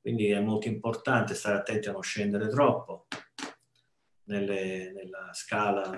Quindi 0.00 0.28
è 0.30 0.40
molto 0.40 0.68
importante 0.68 1.34
stare 1.34 1.56
attenti 1.56 1.88
a 1.88 1.92
non 1.92 2.02
scendere 2.02 2.48
troppo 2.48 3.06
nelle, 4.28 4.92
nella 4.92 5.30
scala 5.32 5.90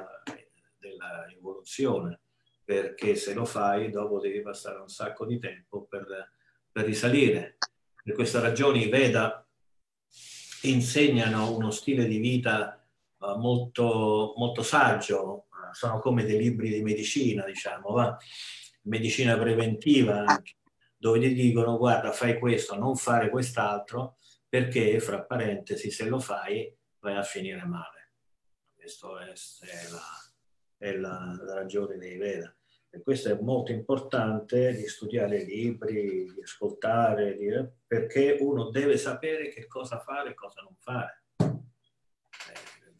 dell'evoluzione, 0.79 2.21
perché 2.65 3.15
se 3.15 3.35
lo 3.35 3.45
fai 3.45 3.91
dopo 3.91 4.19
devi 4.19 4.41
passare 4.41 4.81
un 4.81 4.89
sacco 4.89 5.27
di 5.27 5.39
tempo 5.39 5.85
per, 5.85 6.33
per 6.71 6.85
risalire. 6.85 7.59
Per 8.03 8.15
questa 8.15 8.41
ragione 8.41 8.79
i 8.79 8.89
Veda 8.89 9.47
insegnano 10.63 11.55
uno 11.55 11.71
stile 11.71 12.07
di 12.07 12.19
vita 12.19 12.77
eh, 13.21 13.35
molto, 13.37 14.35
molto 14.37 14.63
saggio, 14.63 15.47
sono 15.73 16.01
come 16.01 16.25
dei 16.25 16.39
libri 16.39 16.71
di 16.71 16.83
medicina, 16.83 17.45
diciamo, 17.45 17.93
va? 17.93 18.17
medicina 18.83 19.37
preventiva 19.37 20.25
anche, 20.25 20.57
dove 20.97 21.21
ti 21.21 21.35
dicono 21.35 21.77
guarda 21.77 22.13
fai 22.13 22.39
questo, 22.39 22.77
non 22.77 22.97
fare 22.97 23.31
quest'altro, 23.31 24.17
perché 24.49 24.99
fra 25.01 25.23
parentesi 25.23 25.91
se 25.91 26.09
lo 26.09 26.19
fai 26.19 26.75
vai 26.99 27.17
a 27.17 27.23
finire 27.23 27.65
male. 27.65 28.00
Questa 28.91 29.25
è, 29.25 29.71
è, 29.71 29.91
la, 29.93 30.03
è 30.77 30.93
la, 30.97 31.41
la, 31.45 31.55
ragione 31.55 31.97
dei 31.97 32.17
Veda. 32.17 32.53
E 32.91 33.01
questo 33.03 33.29
è 33.29 33.39
molto 33.41 33.71
importante 33.71 34.75
di 34.75 34.89
studiare 34.89 35.45
libri, 35.45 36.33
di 36.35 36.43
ascoltare, 36.43 37.37
di, 37.37 37.49
perché 37.87 38.39
uno 38.41 38.71
deve 38.71 38.97
sapere 38.97 39.51
che 39.51 39.69
cosa 39.69 40.01
fare 40.01 40.31
e 40.31 40.35
cosa 40.35 40.63
non 40.63 40.75
fare 40.77 41.19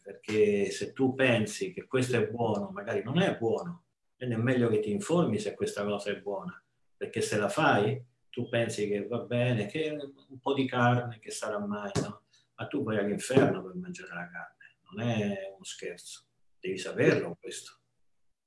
perché 0.01 0.71
se 0.71 0.93
tu 0.93 1.13
pensi 1.13 1.71
che 1.71 1.85
questo 1.85 2.17
è 2.17 2.27
buono, 2.27 2.69
magari 2.69 3.03
non 3.03 3.19
è 3.19 3.37
buono, 3.37 3.85
quindi 4.17 4.35
è 4.35 4.37
meglio 4.37 4.67
che 4.67 4.79
ti 4.79 4.91
informi 4.91 5.39
se 5.39 5.53
questa 5.53 5.85
cosa 5.85 6.09
è 6.09 6.19
buona, 6.19 6.61
perché 6.97 7.21
se 7.21 7.37
la 7.37 7.47
fai, 7.47 8.03
tu 8.29 8.49
pensi 8.49 8.87
che 8.87 9.07
va 9.07 9.19
bene, 9.19 9.67
che 9.67 9.91
un 9.91 10.39
po' 10.39 10.53
di 10.53 10.65
carne, 10.67 11.19
che 11.19 11.31
sarà 11.31 11.59
mai, 11.59 11.91
no? 12.01 12.23
Ma 12.55 12.67
tu 12.67 12.83
vai 12.83 12.97
all'inferno 12.97 13.63
per 13.63 13.75
mangiare 13.75 14.13
la 14.13 14.29
carne, 14.29 14.60
non 14.91 15.07
è 15.07 15.51
uno 15.53 15.63
scherzo, 15.63 16.27
devi 16.59 16.77
saperlo 16.77 17.37
questo, 17.39 17.79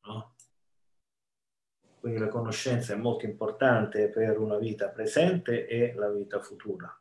no? 0.02 0.34
Quindi 1.98 2.20
la 2.20 2.28
conoscenza 2.28 2.92
è 2.92 2.96
molto 2.96 3.24
importante 3.24 4.10
per 4.10 4.38
una 4.38 4.58
vita 4.58 4.90
presente 4.90 5.66
e 5.66 5.94
la 5.94 6.10
vita 6.10 6.38
futura. 6.40 6.94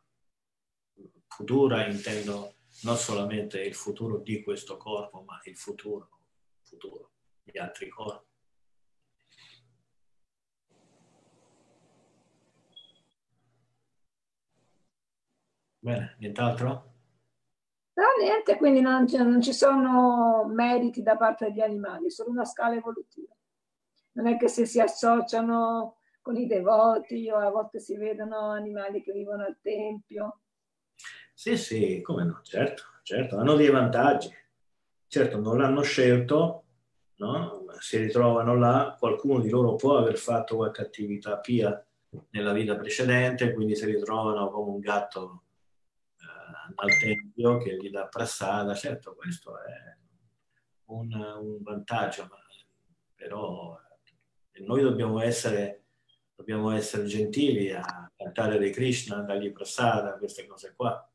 Futura 1.26 1.86
intendo 1.86 2.54
non 2.82 2.96
solamente 2.96 3.60
il 3.60 3.74
futuro 3.74 4.18
di 4.18 4.42
questo 4.42 4.76
corpo, 4.78 5.22
ma 5.22 5.40
il 5.44 5.56
futuro, 5.56 6.08
futuro 6.62 7.12
di 7.42 7.58
altri 7.58 7.88
corpi. 7.88 8.32
Bene, 15.80 16.16
nient'altro? 16.18 16.93
No, 17.94 18.04
niente, 18.20 18.56
quindi 18.56 18.80
non, 18.80 19.06
non, 19.08 19.40
ci 19.40 19.52
sono 19.52 20.44
meriti 20.52 21.02
da 21.02 21.16
parte 21.16 21.46
degli 21.46 21.60
animali, 21.60 22.10
solo 22.10 22.30
una 22.30 22.44
scala 22.44 22.74
evolutiva. 22.74 23.32
Non 24.12 24.26
è 24.26 24.36
che 24.36 24.48
se 24.48 24.66
si 24.66 24.80
associano 24.80 25.98
con 26.20 26.36
i 26.36 26.46
devoti 26.46 27.30
o 27.30 27.36
a 27.36 27.50
volte 27.50 27.78
si 27.78 27.96
vedono 27.96 28.50
animali 28.50 29.02
che 29.02 29.12
vivono 29.12 29.44
al 29.44 29.58
tempio, 29.60 30.40
sì, 31.36 31.56
sì, 31.56 32.00
come 32.00 32.22
no, 32.24 32.40
certo, 32.44 32.84
certo, 33.02 33.36
hanno 33.36 33.56
dei 33.56 33.68
vantaggi. 33.68 34.32
Certo, 35.08 35.38
non 35.40 35.58
l'hanno 35.58 35.82
scelto, 35.82 36.64
no? 37.16 37.64
si 37.80 37.98
ritrovano 37.98 38.56
là, 38.56 38.96
qualcuno 38.98 39.40
di 39.40 39.48
loro 39.50 39.74
può 39.74 39.96
aver 39.96 40.16
fatto 40.16 40.56
qualche 40.56 40.82
attività 40.82 41.38
pia 41.38 41.84
nella 42.30 42.52
vita 42.52 42.76
precedente, 42.76 43.52
quindi 43.52 43.74
si 43.74 43.84
ritrovano 43.86 44.48
come 44.48 44.70
un 44.70 44.78
gatto 44.78 45.42
al 46.74 46.98
tempio 46.98 47.58
che 47.58 47.76
gli 47.76 47.90
dà 47.90 48.06
prassata. 48.06 48.74
Certo, 48.74 49.14
questo 49.14 49.58
è 49.62 49.96
un, 50.86 51.12
un 51.12 51.62
vantaggio, 51.62 52.26
ma, 52.30 52.38
però 53.14 53.78
eh, 54.52 54.60
noi 54.62 54.82
dobbiamo 54.82 55.20
essere, 55.20 55.84
dobbiamo 56.34 56.70
essere 56.70 57.06
gentili 57.06 57.72
a 57.72 58.10
cantare 58.16 58.58
di 58.58 58.70
Krishna, 58.70 59.22
dargli 59.22 59.52
prassata, 59.52 60.16
queste 60.18 60.46
cose 60.46 60.74
qua 60.74 61.08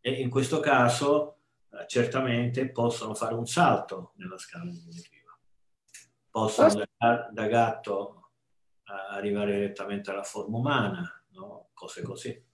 e 0.00 0.12
in 0.12 0.30
questo 0.30 0.60
caso 0.60 1.40
eh, 1.70 1.86
certamente 1.86 2.70
possono 2.70 3.14
fare 3.14 3.34
un 3.34 3.46
salto 3.46 4.12
nella 4.16 4.38
scala 4.38 4.70
evolutiva. 4.70 5.38
Possono 6.30 6.84
da, 6.96 7.28
da 7.30 7.46
gatto 7.46 8.30
eh, 8.84 9.14
arrivare 9.14 9.52
direttamente 9.52 10.10
alla 10.10 10.22
forma 10.22 10.56
umana, 10.56 11.24
no? 11.32 11.68
cose 11.74 12.02
così. 12.02 12.48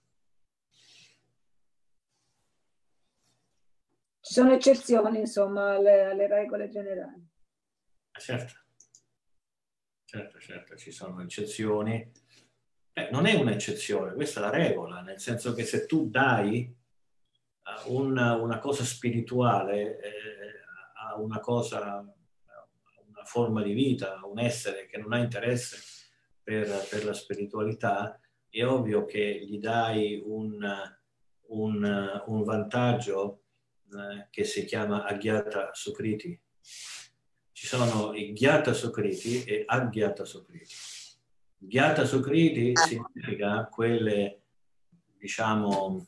Ci 4.27 4.33
sono 4.33 4.51
eccezioni, 4.51 5.19
insomma, 5.19 5.75
alle, 5.75 6.03
alle 6.03 6.27
regole 6.27 6.67
generali. 6.67 7.25
Eh, 8.11 8.19
certo, 8.19 8.53
certo, 10.03 10.37
certo, 10.37 10.75
ci 10.75 10.91
sono 10.91 11.21
eccezioni. 11.21 12.11
Eh, 12.91 13.07
non 13.09 13.25
è 13.25 13.35
un'eccezione, 13.35 14.15
questa 14.15 14.41
è 14.41 14.43
la 14.43 14.49
regola, 14.49 14.99
nel 14.99 15.21
senso 15.21 15.53
che 15.53 15.63
se 15.63 15.85
tu 15.85 16.09
dai 16.09 16.75
una, 17.85 18.35
una 18.35 18.59
cosa 18.59 18.83
spirituale 18.83 19.97
eh, 19.97 20.11
a 21.05 21.15
una 21.15 21.39
cosa, 21.39 21.99
una 21.99 23.23
forma 23.23 23.63
di 23.63 23.71
vita, 23.71 24.19
un 24.25 24.39
essere 24.39 24.87
che 24.87 24.97
non 24.97 25.13
ha 25.13 25.19
interesse 25.19 25.77
per, 26.43 26.67
per 26.89 27.05
la 27.05 27.13
spiritualità, 27.13 28.19
è 28.49 28.65
ovvio 28.65 29.05
che 29.05 29.45
gli 29.45 29.57
dai 29.57 30.21
un, 30.25 30.59
un, 31.47 32.21
un 32.25 32.43
vantaggio 32.43 33.43
eh, 33.93 34.27
che 34.29 34.43
si 34.43 34.65
chiama 34.65 35.05
Aghyata 35.05 35.69
Sukriti. 35.73 36.39
Ci 37.51 37.67
sono 37.67 38.13
i 38.13 38.33
Ghyata 38.33 38.73
Sukriti 38.73 39.43
e 39.43 39.63
Aghyata 39.65 40.25
Sukriti. 40.25 40.75
Ghyata 41.57 42.05
Sukriti 42.05 42.73
significa 42.75 43.67
quelle, 43.67 44.41
diciamo, 45.17 46.07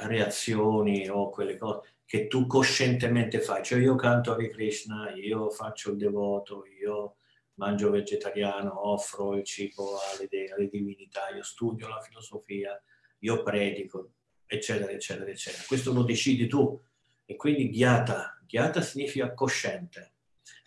reazioni 0.00 1.08
o 1.08 1.30
quelle 1.30 1.56
cose 1.56 1.96
che 2.08 2.26
tu 2.26 2.46
coscientemente 2.46 3.40
fai. 3.40 3.62
Cioè 3.62 3.80
io 3.80 3.94
canto 3.94 4.32
Hare 4.32 4.48
Krishna, 4.48 5.12
io 5.12 5.50
faccio 5.50 5.90
il 5.90 5.98
devoto, 5.98 6.64
io 6.64 7.16
mangio 7.54 7.90
vegetariano, 7.90 8.88
offro 8.88 9.34
il 9.34 9.44
cibo 9.44 9.98
alle, 9.98 10.50
alle 10.50 10.68
divinità, 10.68 11.28
io 11.34 11.42
studio 11.42 11.86
la 11.86 12.00
filosofia, 12.00 12.80
io 13.18 13.42
predico, 13.42 14.12
eccetera, 14.48 14.90
eccetera, 14.90 15.30
eccetera. 15.30 15.62
Questo 15.66 15.92
lo 15.92 16.02
decidi 16.02 16.48
tu. 16.48 16.80
E 17.24 17.36
quindi 17.36 17.68
ghiata, 17.68 18.40
ghiata 18.46 18.80
significa 18.80 19.34
cosciente. 19.34 20.14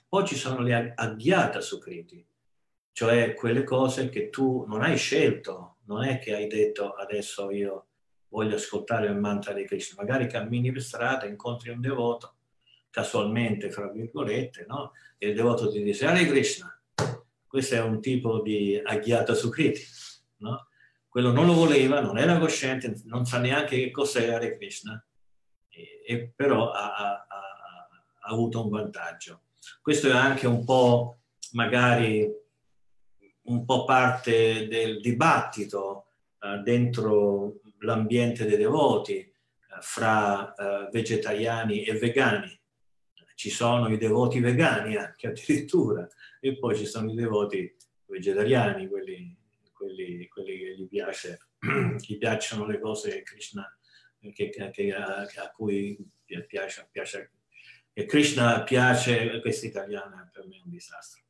Poi 0.08 0.26
ci 0.28 0.36
sono 0.36 0.62
le 0.62 0.94
aghiata 0.96 1.60
sukriti, 1.60 2.24
cioè 2.92 3.34
quelle 3.34 3.64
cose 3.64 4.10
che 4.10 4.30
tu 4.30 4.66
non 4.68 4.84
hai 4.84 4.96
scelto, 4.98 5.78
non 5.86 6.04
è 6.04 6.20
che 6.20 6.36
hai 6.36 6.48
detto 6.48 6.92
adesso 6.92 7.50
io 7.50 7.88
voglio 8.28 8.56
ascoltare 8.56 9.08
il 9.08 9.16
mantra 9.16 9.54
di 9.54 9.66
Krishna. 9.66 10.04
Magari 10.04 10.28
cammini 10.28 10.72
per 10.72 10.82
strada, 10.82 11.26
incontri 11.26 11.72
un 11.72 11.82
devoto, 11.82 12.36
casualmente, 12.90 13.72
fra 13.72 13.90
virgolette, 13.90 14.66
no? 14.68 14.92
E 15.18 15.30
il 15.30 15.36
devoto 15.36 15.72
ti 15.72 15.82
dice, 15.82 16.06
Hare 16.06 16.26
Krishna. 16.28 16.80
Questo 17.48 17.76
è 17.76 17.82
un 17.82 18.00
tipo 18.00 18.42
di 18.42 18.80
aghiata 18.84 19.34
sukriti, 19.34 19.82
no? 20.38 20.68
Quello 21.12 21.34
non 21.34 21.46
lo 21.46 21.52
voleva, 21.52 22.00
non 22.00 22.18
era 22.18 22.40
cosciente, 22.40 23.02
non 23.04 23.26
sa 23.26 23.38
neanche 23.38 23.76
che 23.76 23.92
cos'è 23.92 24.30
Hare 24.30 24.56
Krishna, 24.56 25.06
e, 25.68 26.02
e 26.08 26.32
però 26.34 26.72
ha, 26.72 26.96
ha, 26.96 27.28
ha, 27.28 28.30
avuto 28.30 28.64
un 28.64 28.70
vantaggio. 28.70 29.42
Questo 29.82 30.08
è 30.08 30.14
anche 30.14 30.48
un 30.48 30.64
po' 30.64 31.18
magari 31.52 32.32
un 33.42 33.66
po' 33.66 33.84
parte 33.84 34.70
del 34.70 35.02
dibattito 35.02 36.06
eh, 36.40 36.62
dentro 36.64 37.60
l'ambiente 37.80 38.46
dei 38.46 38.56
devoti 38.56 39.18
eh, 39.18 39.34
fra 39.82 40.54
eh, 40.54 40.90
vegetariani 40.94 41.84
e 41.84 42.00
vegani. 42.00 42.58
Ci 43.36 43.50
sono 43.50 43.90
i 43.90 43.98
devoti 43.98 44.40
vegani 44.40 44.96
anche 44.96 45.28
addirittura 45.28 46.08
e 46.40 46.58
poi 46.58 46.78
ci 46.78 46.86
sono 46.86 47.12
i 47.12 47.16
devoti 47.16 47.76
vegetariani, 48.06 48.88
quelli, 48.88 49.36
quelli, 49.82 50.28
quelli 50.28 50.58
che 50.60 50.76
gli, 50.76 50.88
piace, 50.88 51.48
gli 51.98 52.18
piacciono 52.18 52.68
le 52.68 52.80
cose 52.80 53.24
Krishna, 53.24 53.68
che, 54.34 54.50
che, 54.50 54.94
a, 54.94 55.22
a, 55.22 55.52
cui 55.52 55.98
piace, 56.48 56.88
piace, 56.92 57.32
che 57.92 58.06
Krishna 58.06 58.62
piace, 58.64 59.42
questa 59.42 59.66
italiana 59.66 60.30
per 60.32 60.46
me 60.46 60.58
è 60.58 60.62
un 60.64 60.70
disastro. 60.70 61.24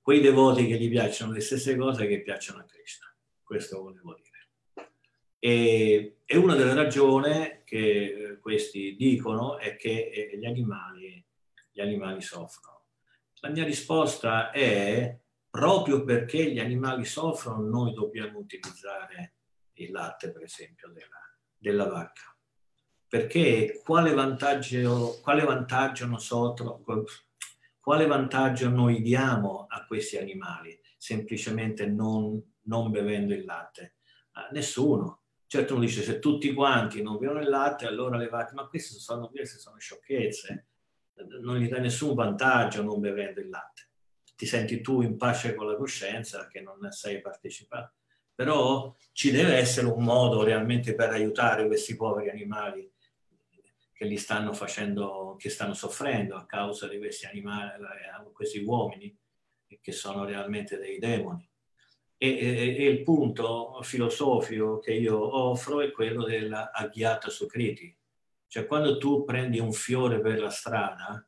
Quei 0.00 0.20
devoti 0.20 0.66
che 0.66 0.76
gli 0.76 0.90
piacciono 0.90 1.32
le 1.32 1.40
stesse 1.40 1.76
cose 1.76 2.06
che 2.06 2.22
piacciono 2.22 2.60
a 2.60 2.64
Krishna, 2.64 3.14
questo 3.42 3.80
volevo 3.80 4.14
dire. 4.14 4.88
E, 5.38 6.18
e 6.26 6.36
una 6.36 6.54
delle 6.54 6.74
ragioni 6.74 7.62
che 7.64 8.38
questi 8.40 8.96
dicono 8.96 9.58
è 9.58 9.76
che 9.76 10.10
eh, 10.10 10.38
gli 10.38 10.44
animali, 10.44 11.24
gli 11.70 11.80
animali 11.80 12.20
soffrono. 12.20 12.84
La 13.40 13.48
mia 13.48 13.64
risposta 13.64 14.50
è 14.50 15.21
proprio 15.52 16.02
perché 16.02 16.50
gli 16.50 16.58
animali 16.58 17.04
soffrono 17.04 17.68
noi 17.68 17.92
dobbiamo 17.92 18.38
utilizzare 18.38 19.34
il 19.74 19.90
latte, 19.90 20.32
per 20.32 20.44
esempio, 20.44 20.88
della, 20.88 21.20
della 21.58 21.88
vacca. 21.90 22.34
Perché 23.06 23.82
quale 23.84 24.14
vantaggio, 24.14 25.20
quale 25.22 25.44
vantaggio 25.44 26.06
nosotros, 26.06 26.80
quale 27.78 28.06
vantaggio 28.06 28.70
noi 28.70 29.02
diamo 29.02 29.66
a 29.68 29.84
questi 29.84 30.16
animali 30.16 30.80
semplicemente 30.96 31.84
non, 31.84 32.42
non 32.62 32.90
bevendo 32.90 33.34
il 33.34 33.44
latte? 33.44 33.96
Ah, 34.32 34.48
nessuno. 34.52 35.24
Certo 35.46 35.74
uno 35.74 35.84
dice 35.84 36.00
se 36.00 36.18
tutti 36.18 36.54
quanti 36.54 37.02
non 37.02 37.18
bevono 37.18 37.40
il 37.40 37.50
latte 37.50 37.86
allora 37.86 38.16
le 38.16 38.30
vacche, 38.30 38.54
ma 38.54 38.68
queste 38.68 38.98
sono, 38.98 39.28
queste 39.28 39.58
sono 39.58 39.76
sciocchezze, 39.76 40.68
non 41.42 41.58
gli 41.58 41.68
dà 41.68 41.78
nessun 41.78 42.14
vantaggio 42.14 42.82
non 42.82 43.00
bevendo 43.00 43.40
il 43.40 43.50
latte. 43.50 43.90
Ti 44.42 44.48
senti 44.48 44.80
tu 44.80 45.02
in 45.02 45.16
pace 45.16 45.54
con 45.54 45.68
la 45.68 45.76
coscienza 45.76 46.48
che 46.48 46.60
non 46.60 46.90
sei 46.90 47.20
partecipato. 47.20 47.92
Però 48.34 48.92
ci 49.12 49.30
deve 49.30 49.54
essere 49.54 49.86
un 49.86 50.02
modo 50.02 50.42
realmente 50.42 50.96
per 50.96 51.10
aiutare 51.10 51.68
questi 51.68 51.94
poveri 51.94 52.28
animali 52.28 52.90
che 53.92 54.04
li 54.04 54.16
stanno 54.16 54.52
facendo, 54.52 55.36
che 55.38 55.48
stanno 55.48 55.74
soffrendo 55.74 56.34
a 56.34 56.44
causa 56.44 56.88
di 56.88 56.98
questi 56.98 57.24
animali, 57.26 57.84
questi 58.32 58.58
uomini 58.58 59.16
che 59.80 59.92
sono 59.92 60.24
realmente 60.24 60.76
dei 60.76 60.98
demoni. 60.98 61.48
E, 62.16 62.28
e, 62.28 62.76
e, 62.78 62.88
il 62.88 63.04
punto 63.04 63.80
filosofico 63.82 64.80
che 64.80 64.92
io 64.92 65.36
offro 65.36 65.82
è 65.82 65.92
quello 65.92 66.24
della 66.24 66.72
aghiata 66.72 67.30
sukriti. 67.30 67.96
Cioè 68.48 68.66
quando 68.66 68.98
tu 68.98 69.22
prendi 69.22 69.60
un 69.60 69.72
fiore 69.72 70.20
per 70.20 70.40
la 70.40 70.50
strada 70.50 71.24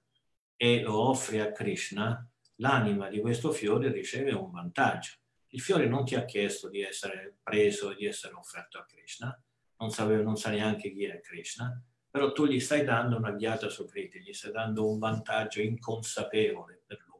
e 0.56 0.80
lo 0.80 0.98
offri 0.98 1.38
a 1.38 1.52
Krishna, 1.52 2.28
l'anima 2.56 3.08
di 3.08 3.20
questo 3.20 3.52
fiore 3.52 3.90
riceve 3.90 4.32
un 4.32 4.50
vantaggio. 4.50 5.14
Il 5.48 5.60
fiore 5.60 5.86
non 5.86 6.04
ti 6.04 6.14
ha 6.14 6.24
chiesto 6.24 6.68
di 6.68 6.82
essere 6.82 7.38
preso 7.42 7.92
e 7.92 7.94
di 7.96 8.06
essere 8.06 8.34
offerto 8.34 8.78
a 8.78 8.84
Krishna, 8.84 9.40
non, 9.78 9.90
sapeva, 9.90 10.22
non 10.22 10.36
sa 10.36 10.50
neanche 10.50 10.92
chi 10.92 11.04
è 11.04 11.20
Krishna, 11.20 11.80
però 12.10 12.32
tu 12.32 12.46
gli 12.46 12.60
stai 12.60 12.84
dando 12.84 13.16
una 13.16 13.32
ghiata 13.32 13.68
sukriti, 13.68 14.20
gli 14.20 14.32
stai 14.32 14.52
dando 14.52 14.88
un 14.88 14.98
vantaggio 14.98 15.60
inconsapevole 15.60 16.82
per 16.86 17.04
lui. 17.06 17.12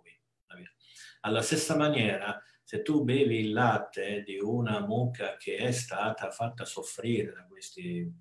Alla 1.21 1.43
stessa 1.43 1.77
maniera, 1.77 2.41
se 2.63 2.83
tu 2.83 3.03
bevi 3.03 3.41
il 3.41 3.53
latte 3.53 4.23
di 4.23 4.39
una 4.39 4.81
mucca 4.81 5.37
che 5.37 5.57
è 5.57 5.71
stata 5.71 6.31
fatta 6.31 6.65
soffrire 6.65 7.33
da 7.33 7.47
questi 7.47 8.13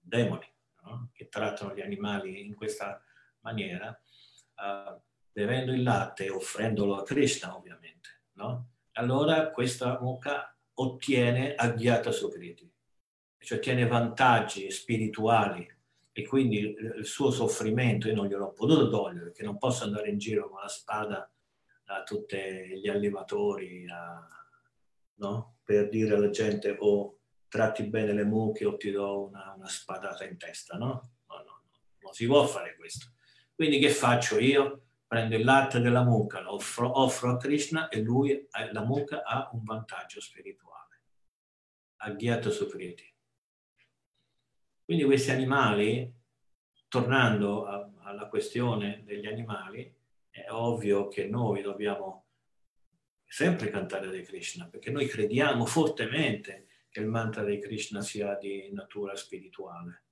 demoni 0.00 0.50
no? 0.82 1.10
che 1.12 1.28
trattano 1.28 1.74
gli 1.74 1.80
animali 1.80 2.44
in 2.44 2.54
questa 2.54 3.02
maniera, 3.40 3.88
uh, 3.88 5.00
bevendo 5.32 5.72
il 5.72 5.82
latte 5.82 6.26
e 6.26 6.30
offrendolo 6.30 6.96
a 6.96 7.02
Krishna 7.02 7.56
ovviamente, 7.56 8.22
no? 8.34 8.68
allora 8.92 9.50
questa 9.50 9.98
mucca 10.00 10.54
ottiene 10.74 11.54
aghiata 11.54 12.10
sukriti, 12.10 12.70
cioè 13.38 13.58
ottiene 13.58 13.86
vantaggi 13.86 14.70
spirituali 14.70 15.68
e 16.12 16.26
quindi 16.26 16.58
il 16.58 17.06
suo 17.06 17.30
soffrimento 17.30 18.08
io 18.08 18.14
non 18.14 18.26
gliel'ho 18.26 18.52
potuto 18.52 18.88
togliere 18.88 19.24
perché 19.26 19.42
non 19.42 19.58
posso 19.58 19.84
andare 19.84 20.10
in 20.10 20.18
giro 20.18 20.50
con 20.50 20.60
la 20.60 20.68
spada 20.68 21.30
a 21.86 22.02
tutti 22.02 22.36
gli 22.36 22.88
allevatori 22.88 23.86
a, 23.88 24.28
no? 25.16 25.56
per 25.64 25.88
dire 25.88 26.14
alla 26.14 26.30
gente 26.30 26.76
o 26.78 26.86
oh, 26.86 27.18
tratti 27.48 27.84
bene 27.84 28.12
le 28.12 28.24
mucche 28.24 28.64
o 28.64 28.76
ti 28.76 28.90
do 28.90 29.26
una, 29.26 29.54
una 29.56 29.68
spadata 29.68 30.24
in 30.24 30.36
testa, 30.38 30.76
no? 30.76 30.86
No, 31.28 31.36
no, 31.36 31.42
no, 31.44 31.80
non 32.00 32.12
si 32.12 32.26
può 32.26 32.46
fare 32.46 32.76
questo. 32.76 33.12
Quindi 33.54 33.78
che 33.78 33.90
faccio 33.90 34.38
io? 34.38 34.86
Prendo 35.12 35.36
il 35.36 35.44
latte 35.44 35.78
della 35.80 36.02
mucca, 36.02 36.40
lo 36.40 36.54
offro, 36.54 36.98
offro 36.98 37.32
a 37.32 37.36
Krishna 37.36 37.90
e 37.90 38.00
lui, 38.00 38.30
eh, 38.30 38.72
la 38.72 38.82
mucca 38.82 39.22
ha 39.24 39.50
un 39.52 39.62
vantaggio 39.62 40.22
spirituale. 40.22 41.02
Aghiato 41.96 42.50
Sukriti. 42.50 43.14
Quindi 44.82 45.04
questi 45.04 45.30
animali, 45.30 46.10
tornando 46.88 47.66
a, 47.66 47.90
alla 48.04 48.26
questione 48.28 49.02
degli 49.04 49.26
animali, 49.26 49.94
è 50.30 50.46
ovvio 50.48 51.08
che 51.08 51.26
noi 51.26 51.60
dobbiamo 51.60 52.28
sempre 53.26 53.68
cantare 53.68 54.06
Hare 54.06 54.22
Krishna, 54.22 54.66
perché 54.66 54.90
noi 54.90 55.06
crediamo 55.06 55.66
fortemente 55.66 56.68
che 56.88 57.00
il 57.00 57.06
mantra 57.08 57.44
di 57.44 57.58
Krishna 57.58 58.00
sia 58.00 58.34
di 58.36 58.70
natura 58.72 59.14
spirituale. 59.14 60.04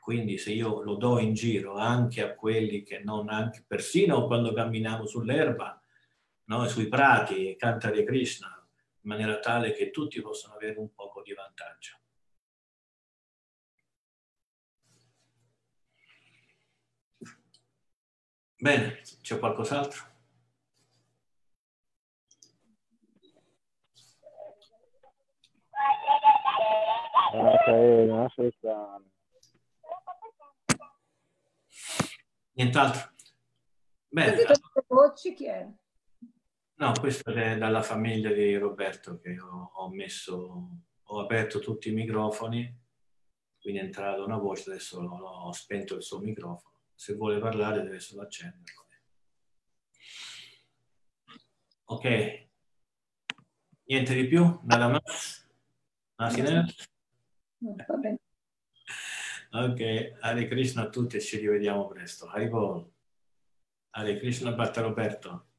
Quindi 0.00 0.38
se 0.38 0.52
io 0.52 0.82
lo 0.82 0.94
do 0.94 1.18
in 1.18 1.34
giro 1.34 1.76
anche 1.76 2.22
a 2.22 2.34
quelli 2.34 2.82
che 2.82 3.00
non, 3.00 3.28
anche 3.28 3.64
persino 3.66 4.26
quando 4.26 4.52
camminiamo 4.52 5.06
sull'erba, 5.06 5.80
no, 6.44 6.66
sui 6.66 6.88
prati, 6.88 7.54
canta 7.56 7.88
Hare 7.88 8.02
Krishna, 8.04 8.48
in 9.02 9.10
maniera 9.10 9.38
tale 9.38 9.72
che 9.72 9.90
tutti 9.90 10.20
possano 10.20 10.54
avere 10.54 10.78
un 10.78 10.92
poco 10.94 11.22
di 11.22 11.32
vantaggio. 11.34 11.98
Bene, 18.56 19.00
c'è 19.22 19.38
qualcos'altro? 19.38 20.08
Nient'altro. 32.52 33.12
Bene. 34.08 34.44
Voci 34.86 35.34
chi 35.34 35.46
è? 35.46 35.68
No, 36.74 36.92
questo 36.98 37.30
è 37.30 37.58
dalla 37.58 37.82
famiglia 37.82 38.32
di 38.32 38.56
Roberto 38.56 39.18
che 39.20 39.38
ho, 39.38 39.70
ho 39.74 39.90
messo, 39.90 40.68
ho 41.02 41.20
aperto 41.20 41.58
tutti 41.58 41.90
i 41.90 41.94
microfoni, 41.94 42.78
quindi 43.60 43.80
è 43.80 43.84
entrata 43.84 44.22
una 44.22 44.38
voce, 44.38 44.70
adesso 44.70 45.00
ho 45.00 45.52
spento 45.52 45.96
il 45.96 46.02
suo 46.02 46.20
microfono 46.20 46.70
se 47.00 47.14
vuole 47.14 47.38
parlare 47.38 47.82
deve 47.82 47.98
solo 47.98 48.20
accenderlo. 48.20 48.86
Ok, 51.86 52.48
niente 53.84 54.14
di 54.14 54.26
più, 54.26 54.60
nada 54.64 54.88
más, 54.88 55.48
nada 56.18 56.66
Va 57.86 57.96
bene. 57.96 58.18
Ok, 59.52 60.18
Hare 60.20 60.46
Krishna 60.46 60.82
a 60.82 60.88
tutti 60.90 61.16
e 61.16 61.20
ci 61.20 61.36
rivediamo 61.38 61.88
presto. 61.88 62.26
Haribol. 62.26 62.88
Hare 63.90 64.16
Krishna 64.18 64.52
Batta 64.52 64.80
Roberto. 64.80 65.49